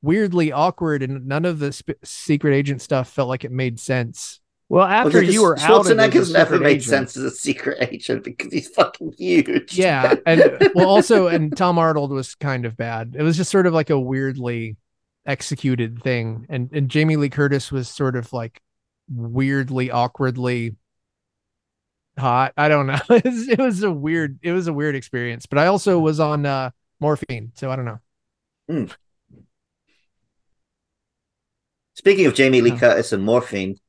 [0.01, 4.39] weirdly awkward, and none of the sp- secret agent stuff felt like it made sense.
[4.69, 7.17] Well, after Because you were out of it as Schwarzenegger's a never made agent- sense
[7.17, 9.77] as a secret agent because he's fucking huge.
[9.77, 13.15] Yeah, and well, also, and Tom Arnold was kind of bad.
[13.17, 14.75] It was just sort of like a weirdly
[15.25, 18.59] executed thing, and and Jamie Lee Curtis was sort of like
[19.09, 20.75] weirdly, awkwardly
[22.17, 22.53] hot.
[22.57, 22.99] I don't know.
[23.09, 25.45] It was, it was a weird, it was a weird experience.
[25.45, 27.99] But I also was on uh morphine, so I don't know.
[31.95, 32.77] Speaking of Jamie Lee.
[32.77, 33.79] Curtis and morphine,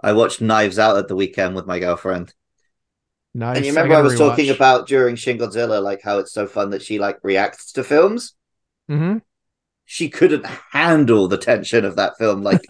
[0.00, 2.34] I watched Knives Out at the weekend with my girlfriend.
[3.34, 3.56] Nice.
[3.56, 6.70] and you remember I, was talking about during Shin Godzilla, like how it's so fun
[6.70, 8.34] that she like reacts to films.
[8.88, 9.18] hmm
[9.86, 12.42] She couldn't handle the tension of that film.
[12.42, 12.60] Like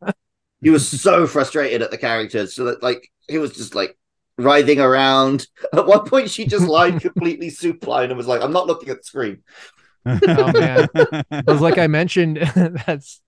[0.60, 3.96] he was so frustrated at the characters, so that like he was just like
[4.38, 5.46] writhing around.
[5.76, 8.98] At one point, she just lied completely supine and was like, "I'm not looking at
[8.98, 9.42] the screen."
[10.34, 10.88] Oh, man.
[11.46, 12.36] It was like I mentioned
[12.86, 13.20] that's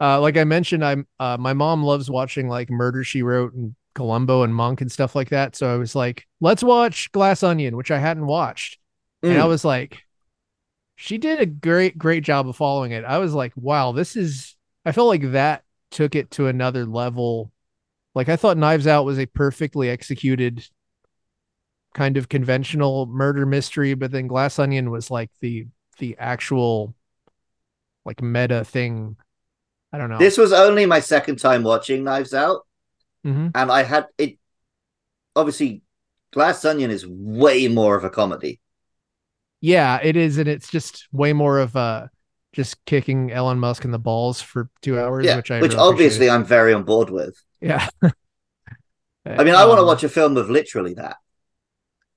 [0.00, 3.76] uh like I mentioned I'm uh my mom loves watching like Murder She Wrote and
[3.94, 5.54] Columbo and Monk and stuff like that.
[5.54, 8.78] So I was like, let's watch Glass Onion, which I hadn't watched.
[9.28, 9.48] And I Mm.
[9.48, 10.04] was like,
[10.96, 13.04] she did a great, great job of following it.
[13.04, 17.52] I was like, wow, this is I felt like that took it to another level.
[18.14, 20.64] Like I thought Knives Out was a perfectly executed
[21.94, 25.66] kind of conventional murder mystery, but then Glass Onion was like the
[25.98, 26.94] the actual
[28.04, 29.16] like meta thing.
[29.92, 30.18] I don't know.
[30.18, 32.66] This was only my second time watching Knives Out,
[33.24, 33.52] Mhm.
[33.54, 34.38] and I had it.
[35.36, 35.82] Obviously,
[36.32, 38.60] Glass Onion is way more of a comedy.
[39.60, 42.08] Yeah, it is, and it's just way more of uh
[42.52, 45.82] just kicking Elon Musk in the balls for two hours, Yeah, which I which really
[45.82, 46.34] obviously appreciate.
[46.34, 47.36] I'm very on board with.
[47.64, 47.88] Yeah.
[49.36, 51.16] I mean, I want to Um, watch a film of literally that.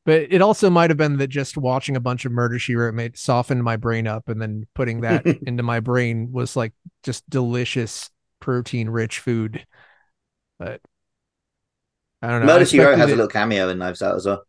[0.05, 2.93] but it also might have been that just watching a bunch of Murder She Wrote
[2.93, 6.73] made softened my brain up, and then putting that into my brain was like
[7.03, 9.65] just delicious protein rich food.
[10.59, 10.81] But
[12.21, 12.47] I don't know.
[12.47, 14.43] Murder She Wrote has a little cameo in Knives Out as well.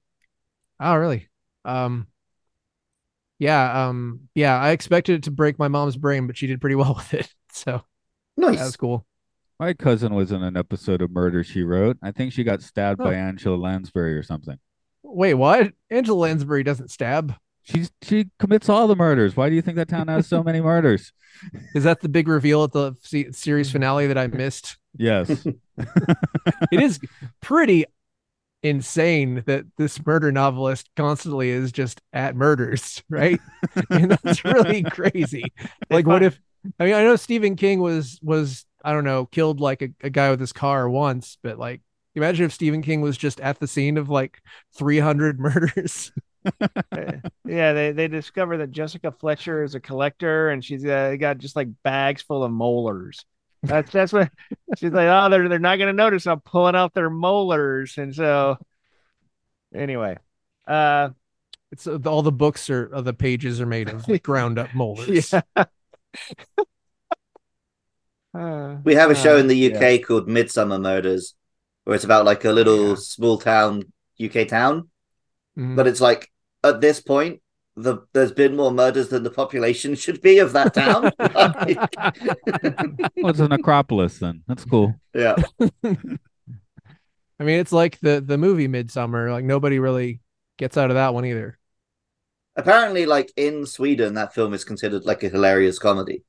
[0.81, 1.29] Oh, really?
[1.65, 2.09] Um,
[3.39, 4.59] yeah, um, yeah.
[4.59, 7.33] I expected it to break my mom's brain, but she did pretty well with it.
[7.53, 7.83] So
[8.37, 8.59] nice.
[8.59, 9.07] that was cool.
[9.61, 11.99] My cousin was in an episode of Murder She Wrote.
[12.01, 13.19] I think she got stabbed by Oh.
[13.19, 14.57] Angela Lansbury or something.
[15.03, 15.73] Wait, what?
[15.91, 17.35] Angela Lansbury doesn't stab.
[17.65, 19.37] She's she commits all the murders.
[19.37, 21.13] Why do you think that town has so many murders?
[21.75, 22.95] Is that the big reveal at the
[23.33, 23.73] series mm.
[23.73, 24.77] finale that I missed?
[24.97, 25.47] Yes.
[26.73, 26.99] It is
[27.41, 27.85] pretty
[28.65, 33.39] insane that this murder novelist constantly is just at murders, right?
[33.91, 35.45] and that's really crazy.
[35.89, 36.41] Like, what if?
[36.81, 40.11] I mean, I know Stephen King was was I don't know killed like a, a
[40.11, 41.83] guy with his car once, but like,
[42.15, 44.43] imagine if Stephen King was just at the scene of like
[44.77, 46.13] 300 murders.
[47.45, 51.57] Yeah, they they discover that Jessica Fletcher is a collector, and she's uh, got just
[51.57, 53.25] like bags full of molars.
[53.63, 54.31] That's that's what
[54.77, 55.09] she's like.
[55.09, 56.27] Oh, they're they're not gonna notice.
[56.27, 58.59] I'm pulling out their molars, and so
[59.75, 60.17] anyway,
[60.67, 61.11] uh,
[61.71, 65.33] It's uh, all the books are uh, the pages are made of ground up molars.
[65.33, 65.65] yeah.
[68.39, 69.99] Uh, We have a show uh, in the UK yeah.
[69.99, 71.35] called Midsomer Murders,
[71.85, 72.95] where it's about like a little Yeah.
[72.97, 73.85] small town
[74.21, 74.91] UK town,
[75.59, 75.77] Mhm.
[75.77, 76.31] but it's like
[76.63, 77.43] at this point,
[77.77, 81.13] the there's been more murders than the population should be of that town.
[83.17, 84.43] well, it's a necropolis then.
[84.47, 84.95] That's cool.
[85.15, 85.37] yeah,
[85.85, 89.31] I mean, it's like the the movie Midsommar.
[89.31, 90.21] Like nobody really
[90.59, 91.59] gets out of that one either.
[92.57, 96.25] apparently, like in Sweden, that film is considered like a hilarious comedy.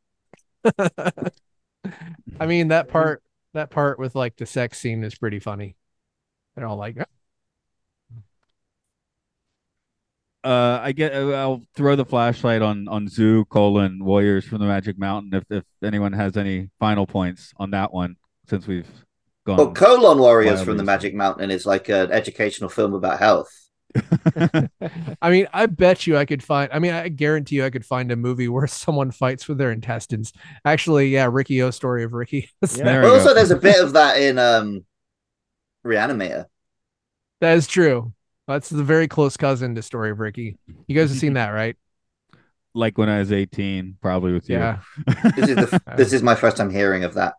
[2.39, 3.23] I mean, that part
[3.53, 5.75] that part with like the sex scene is pretty funny.
[6.55, 6.97] They're all like,
[10.43, 11.13] Uh, I get.
[11.13, 15.33] uh, I'll throw the flashlight on on Zu colon Warriors from the Magic Mountain.
[15.33, 18.15] If if anyone has any final points on that one,
[18.47, 18.87] since we've
[19.45, 19.57] gone.
[19.57, 20.83] Well, Colon Warriors from the.
[20.83, 23.68] Magic Mountain is like an educational film about health.
[25.21, 26.71] I mean, I bet you I could find.
[26.71, 29.71] I mean, I guarantee you I could find a movie where someone fights with their
[29.71, 30.33] intestines.
[30.63, 32.49] Actually, yeah, Riki-Oh story of Ricky.
[32.61, 32.83] Yeah.
[32.83, 34.85] There But also, there's a bit of that in um,
[35.85, 36.45] Reanimator.
[37.41, 38.13] that is true.
[38.47, 40.57] That's the very close cousin to story of Ricky.
[40.87, 41.75] You guys have seen that, right?
[42.75, 44.57] like when I was 18, probably with you.
[44.57, 44.79] Yeah.
[45.35, 47.33] This is the, this is my first time hearing of that.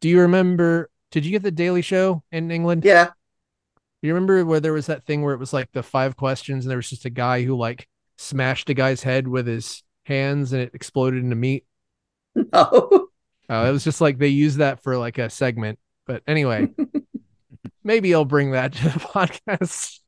[0.00, 0.90] Do you remember?
[1.10, 2.84] Did you get the Daily Show in England?
[2.84, 3.10] Yeah,
[4.02, 6.70] You remember where there was that thing where it was like the five questions and
[6.70, 7.88] there was just a guy who like
[8.18, 11.64] smashed a guy's head with his hands and it exploded into meat?
[12.34, 13.08] no.
[13.48, 15.78] Oh, it was just like they used that for like a segment.
[16.06, 16.68] But anyway,
[17.84, 20.00] maybe I'll bring that to the podcast.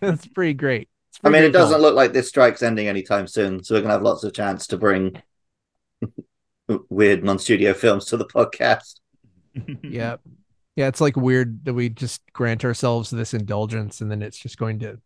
[0.00, 0.88] That's pretty great.
[1.10, 3.94] It's I mean, it doesn't look like this strike's ending anytime soon, so we're gonna
[3.94, 5.20] have lots of chance to bring
[6.88, 9.00] weird non-studio films to the podcast.
[9.82, 10.16] Yeah.
[10.76, 14.56] Yeah, it's like weird that we just grant ourselves this indulgence and then it's just
[14.56, 15.00] going to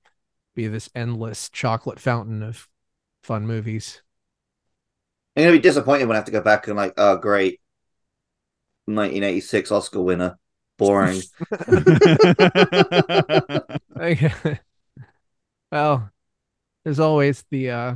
[0.54, 2.68] be this endless chocolate fountain of
[3.22, 4.02] fun movies.
[5.36, 7.60] I'm gonna be disappointed when I have to go back and like, oh great,
[8.86, 10.38] 1986 Oscar winner,
[10.78, 11.20] boring.
[15.72, 16.10] well,
[16.84, 17.94] there's always the uh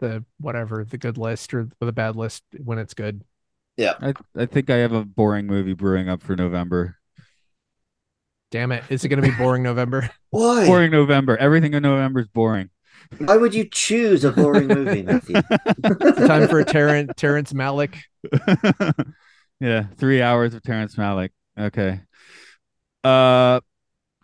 [0.00, 3.22] the whatever, the good list or the bad list when it's good.
[4.00, 6.96] I, I think I have a boring movie brewing up for November.
[8.50, 8.82] Damn it.
[8.90, 10.10] Is it gonna be boring November?
[10.30, 10.66] Why?
[10.66, 11.36] Boring November.
[11.36, 12.70] Everything in November is boring.
[13.18, 15.40] Why would you choose a boring movie, Matthew?
[16.26, 17.96] Time for a Terrence Terrence Malick.
[19.60, 21.30] yeah, three hours of Terrence Malick.
[21.58, 22.00] Okay.
[23.02, 23.60] Uh,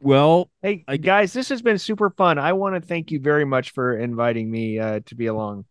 [0.01, 2.39] well, Hey I- guys, this has been super fun.
[2.39, 5.65] I want to thank you very much for inviting me uh, to be along.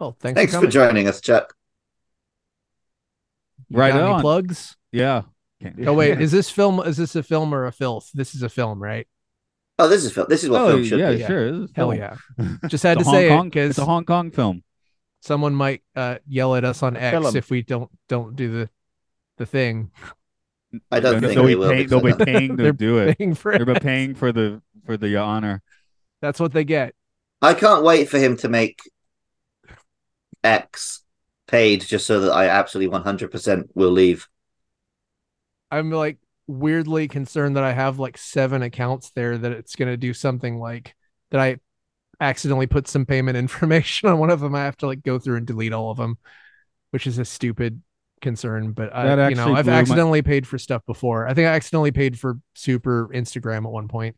[0.00, 1.54] Oh, thanks, Thanks for for joining us, Chuck.
[3.70, 4.20] You Right got any on.
[4.20, 4.76] plugs?
[4.92, 5.22] yeah.
[5.86, 8.10] Oh wait, is this film is this a film or a filth?
[8.14, 9.06] This is a film, right?
[9.80, 10.26] Oh, this is film.
[10.28, 11.16] This is what Oh, film should yeah, be.
[11.18, 11.26] Yeah.
[11.26, 11.52] sure.
[11.52, 12.16] This is Hell yeah.
[12.68, 14.62] Just had to a Hong say Kong, it because it's a Hong Kong film.
[15.20, 17.36] someone might uh, yell at us on Tell X 'em.
[17.38, 18.70] if we don't don't do the
[19.38, 19.90] the thing.
[20.92, 21.70] I don't They'll think be they will.
[21.70, 23.18] paying- because they'll be paying to They're do it.
[23.18, 23.82] Paying for They're it.
[23.82, 25.62] paying for the for the honor.
[26.22, 26.94] That's what they get.
[27.42, 28.78] I can't wait for him to make
[30.44, 31.02] X
[31.48, 34.28] paid just so that I absolutely 100% will leave.
[35.70, 40.14] I'm like weirdly concerned that I have like seven accounts there that it's gonna do
[40.14, 40.94] something like
[41.30, 41.58] that I
[42.20, 44.54] accidentally put some payment information on one of them.
[44.54, 46.18] I have to like go through and delete all of them,
[46.90, 47.82] which is a stupid
[48.20, 48.72] concern.
[48.72, 51.26] But I, you know, I've blew my- accidentally paid for stuff before.
[51.26, 54.16] I think I accidentally paid for Super Instagram at one point.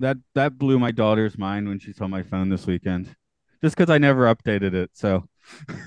[0.00, 3.14] That that blew my daughter's mind when she saw my phone this weekend.
[3.62, 4.90] Just because I never updated it.
[4.94, 5.28] So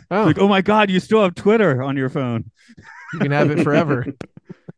[0.10, 2.52] Oh, like, oh my god, you still have Twitter on your phone.
[3.14, 4.06] you can have it forever.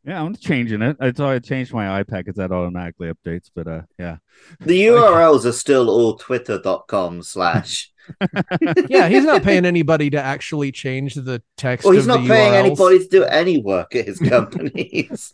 [0.05, 0.97] Yeah, I'm changing it.
[0.99, 3.49] I thought I changed my iPad because that automatically updates.
[3.55, 4.17] But uh, yeah.
[4.59, 7.89] The URLs are still all twitter.com slash.
[8.89, 11.85] yeah, he's not paying anybody to actually change the text.
[11.85, 12.65] Well, he's of not the paying URLs.
[12.65, 15.33] anybody to do any work at his companies.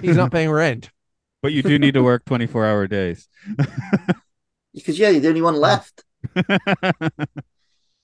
[0.00, 0.90] He's not paying rent.
[1.42, 3.28] But you do need to work 24 hour days.
[4.72, 6.04] because, yeah, you're the only one left.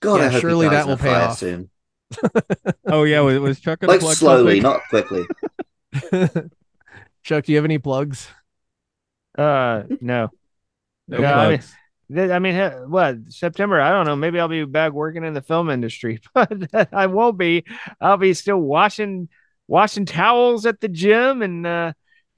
[0.03, 1.37] God, Yeah, I hope surely that will in pay off.
[1.37, 1.69] soon.
[2.85, 4.63] oh yeah, was, was Chuck gonna Like plug slowly, something?
[4.63, 5.25] not quickly.
[7.23, 8.27] Chuck, do you have any plugs?
[9.37, 10.29] Uh, no.
[11.07, 11.73] No Yeah, I mean- plugs.
[12.13, 12.55] Th- I mean,
[12.91, 13.79] what September?
[13.81, 14.15] I don't know.
[14.15, 16.51] Maybe I'll be back working in the film industry, but
[16.93, 17.63] I won't be.
[17.99, 19.29] I'll be still washing
[19.67, 21.93] washing towels at the gym and uh,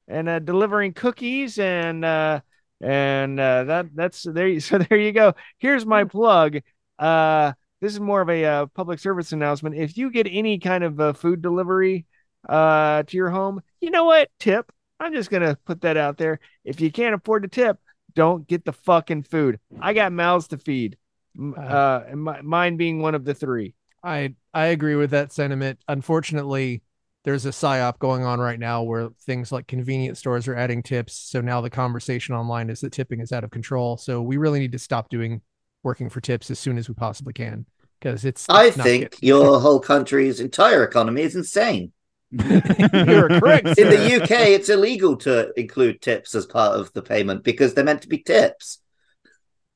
[0.07, 2.39] and uh, delivering cookies and uh,
[2.79, 4.47] and uh, that that's there.
[4.47, 5.33] you- So there you go.
[5.57, 6.59] Here's my plug.
[6.97, 9.75] Uh, this is more of a uh, public service announcement.
[9.75, 12.05] If you get any kind of uh, food delivery
[12.47, 14.29] uh, to your home, you know what?
[14.39, 14.71] Tip.
[14.99, 16.39] I'm just gonna put that out there.
[16.63, 17.77] If you can't afford to tip,
[18.13, 19.59] don't get the fucking food.
[19.79, 20.97] I got mouths to feed.
[21.37, 23.73] M- Uh, and my, mine being one of the three.
[24.03, 25.79] I I agree with that sentiment.
[25.89, 26.81] Unfortunately,
[27.25, 31.13] there's a psyop going on right now where things like convenience stores are adding tips.
[31.17, 33.97] So now the conversation online is that tipping is out of control.
[33.97, 35.41] So we really need to stop doing
[35.85, 37.65] working for tips as soon as we possibly can
[38.01, 38.45] because it's.
[38.49, 39.19] I it's not think good.
[39.23, 41.93] your whole country's entire economy is insane.
[42.31, 43.77] You're correct.
[43.77, 47.83] In the UK, it's illegal to include tips as part of the payment because they're
[47.85, 48.79] meant to be tips.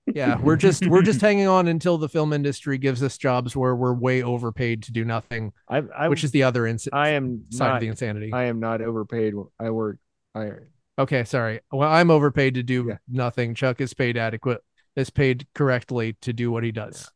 [0.08, 3.76] yeah, we're just we're just hanging on until the film industry gives us jobs where
[3.76, 7.46] we're way overpaid to do nothing, I, I, which is the other ins- I am
[7.52, 8.34] side not, of the insanity.
[8.34, 9.36] I am not overpaid.
[9.60, 9.98] I work.
[10.36, 10.50] I
[10.98, 11.62] Okay, sorry.
[11.72, 12.98] Well, I'm overpaid to do Yeah.
[13.08, 13.56] nothing.
[13.56, 14.62] Chuck is paid adequate,
[14.96, 17.12] is paid correctly to do what he does.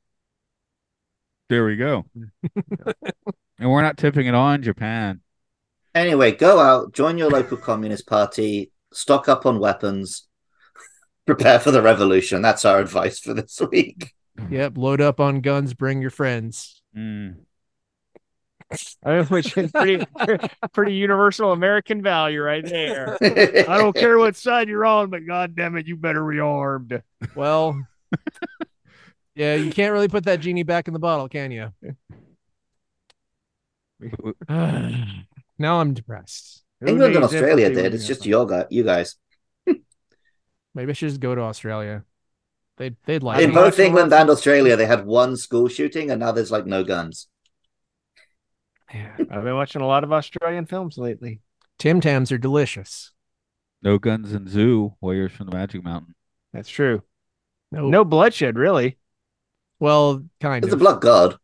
[1.50, 2.06] There we go.
[3.60, 5.22] and we're not tipping it on Japan.
[5.94, 10.28] Anyway, go out, join your local communist party, stock up on weapons,
[11.26, 12.42] prepare for the revolution.
[12.42, 14.14] That's our advice for this week.
[14.50, 16.82] Yep, load up on guns, bring your friends.
[16.98, 17.36] Mm.
[19.04, 20.06] I mean, which is pretty
[20.74, 23.18] pretty universal American value right there.
[23.22, 27.02] I don't care what side you're on, but god damn it, you better be armed.
[27.36, 27.82] Well,
[29.36, 31.72] yeah, you can't really put that genie back in the bottle, can you?
[34.50, 36.64] now I'm depressed.
[36.82, 37.94] Who England and Australia empathy did.
[37.94, 39.16] It's just yoga, you guys.
[40.76, 42.04] Maybe I should just go to Australia.
[42.78, 46.32] They'd they'd like In both England and Australia, they had one school shooting, and now
[46.32, 47.28] there's like no guns.
[48.94, 49.16] Yeah.
[49.20, 51.42] I've been watching a lot of Australian films lately.
[51.80, 53.12] Tim Tams are delicious.
[53.82, 54.96] No guns in Zu.
[55.02, 56.16] Warriors from the Magic Mountain.
[56.54, 57.02] That's true.
[57.72, 58.98] No, No bloodshed, really.
[59.80, 61.38] well, kind of It's a blood god.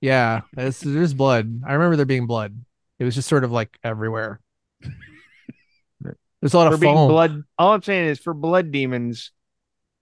[0.00, 1.62] Yeah, there's, there's blood.
[1.66, 2.64] I remember there being blood.
[2.98, 4.40] It was just sort of like everywhere.
[6.40, 7.08] There's a lot For of being foam.
[7.10, 9.32] blood, all I'm saying is for blood demons,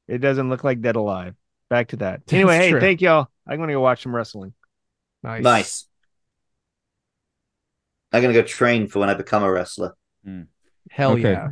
[0.07, 1.35] it doesn't look like Dead Alive.
[1.71, 2.23] Back to that.
[2.33, 2.81] Anyway, That's hey, true.
[2.81, 3.29] thank y'all.
[3.47, 4.53] I'm going to go watch some wrestling.
[5.23, 5.43] Nice.
[5.43, 5.87] Nice.
[8.13, 9.95] I'm gonna go train for when I become a wrestler.
[10.91, 11.33] Hell Okay.
[11.33, 11.49] yeah.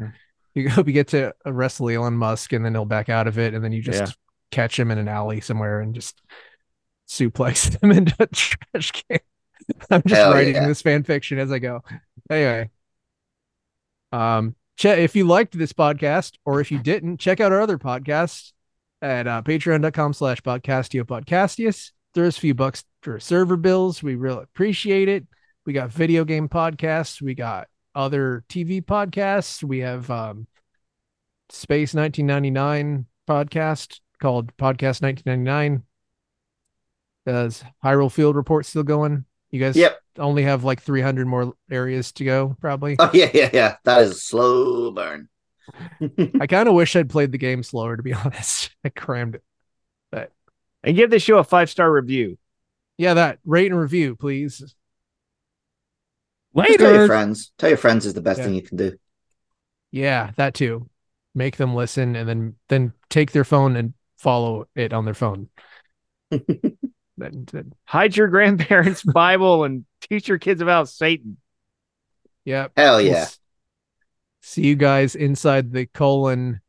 [0.55, 3.55] You hope you get to wrestle Elon Musk and then he'll back out of it,
[3.55, 4.13] and then you just Yeah.
[4.51, 6.21] catch him in an alley somewhere and just
[7.09, 9.19] suplex him into a trash can.
[9.91, 10.67] I'm just Hell writing yeah.
[10.69, 11.83] this fan fiction as I go.
[12.31, 12.71] Anyway.
[14.13, 17.79] Um che- if you liked this podcast or if you didn't, check out our other
[17.79, 18.53] podcasts
[19.03, 21.91] at uh, patreon.com slash podcastio podcastius.
[22.15, 24.03] There's a few bucks for server bills.
[24.03, 25.27] We really appreciate it.
[25.67, 27.23] We got video game podcasts.
[27.23, 29.63] We got other TV podcasts.
[29.63, 30.47] We have um,
[31.49, 35.83] Space 1999 podcast called Podcast 1999.
[37.27, 39.25] Does Hyrule Field Report still going?
[39.51, 39.99] You guys Yep.
[40.19, 42.97] only have like 300 more areas to go, probably.
[42.99, 43.77] Oh yeah, yeah, yeah.
[43.85, 45.29] That is a slow burn.
[46.41, 48.71] I kind of wish I'd played the game slower, to be honest.
[48.85, 49.43] I crammed it.
[50.13, 50.33] But
[50.83, 52.37] And give the show a five star review.
[52.99, 54.75] Yeah, that rate and review, please.
[56.57, 57.53] Just tell your friends.
[57.59, 58.45] Tell your friends is the best Yeah.
[58.47, 58.97] thing you can do.
[59.91, 60.89] Yeah, that too.
[61.35, 65.49] Make them listen and then then take their phone and follow it on their phone.
[67.17, 71.37] Then- then- Hide your grandparents' Bible and teach your kids about Satan.
[72.45, 72.73] Yep.
[72.77, 73.27] Hell We'll
[74.43, 76.61] See you guys inside the colon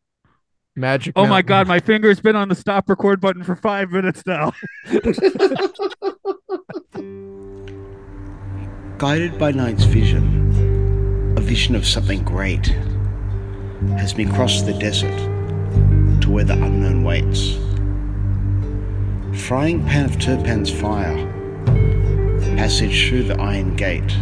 [0.75, 1.13] magic.
[1.15, 4.53] Oh my god, my finger's been on the stop record button for five minutes now.
[8.97, 12.67] Guided by night's vision, a vision of something great
[13.97, 15.17] has me cross the desert
[16.21, 17.57] to where the unknown waits.
[19.47, 21.13] Frying pan of Turpan's fire,
[22.55, 24.15] passage through the iron gate,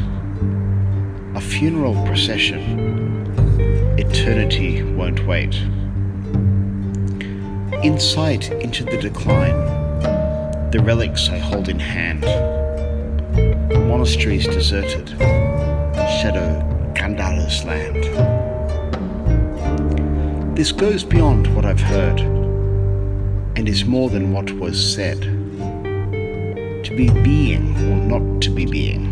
[1.35, 3.27] a funeral procession,
[3.99, 5.53] eternity won't wait.
[7.83, 9.59] Insight into the decline,
[10.71, 12.25] the relics I hold in hand
[13.79, 15.09] monasteries deserted,
[16.21, 16.61] shadow
[16.93, 18.03] Gandhara's land.
[20.57, 22.19] This goes beyond what I've heard,
[23.55, 25.21] and is more than what was said.
[25.21, 29.11] To be being or not to be being.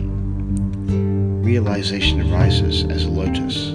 [1.43, 3.71] Realization arises as a lotus,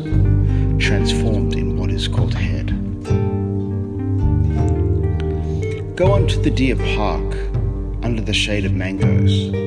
[0.78, 2.68] transformed in what is called head.
[5.97, 7.34] Go on to the deer park,
[8.03, 9.65] under the shade of mangoes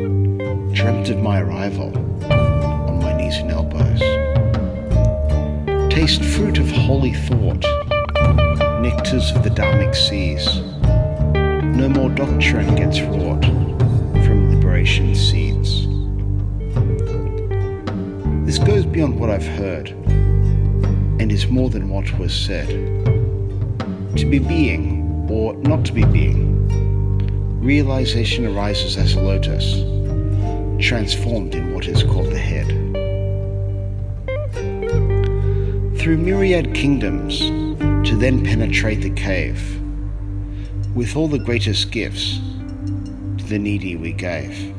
[0.73, 1.95] dreamt of my arrival
[2.31, 3.99] on my knees and elbows.
[5.91, 7.61] Taste fruit of holy thought,
[8.81, 10.61] nectars of the Dharmic seas.
[11.75, 13.43] No more doctrine gets wrought
[14.25, 15.87] from liberation seeds.
[18.45, 19.89] This goes beyond what I've heard
[21.19, 22.67] and is more than what was said.
[24.17, 26.67] To be being or not to be being,
[27.59, 29.88] realization arises as a lotus
[30.79, 32.67] transformed in what is called the head.
[35.99, 37.39] Through myriad kingdoms,
[38.07, 39.81] to then penetrate the cave,
[40.95, 42.39] with all the greatest gifts
[43.37, 44.73] to the needy we gave.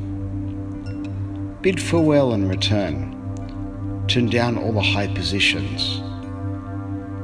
[1.61, 3.15] Bid farewell and return,
[4.09, 6.01] turn down all the high positions.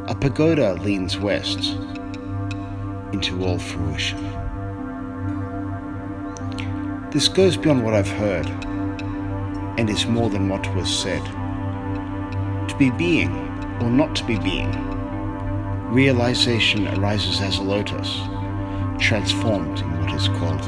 [0.09, 1.71] A pagoda leans west
[3.13, 4.36] into all fruition.
[7.17, 8.47] This goes beyond what I've heard
[9.79, 11.25] and is more than what was said.
[12.69, 13.31] To be being
[13.81, 14.71] or not to be being,
[15.91, 18.21] realization arises as a lotus,
[19.01, 20.61] transformed in what is called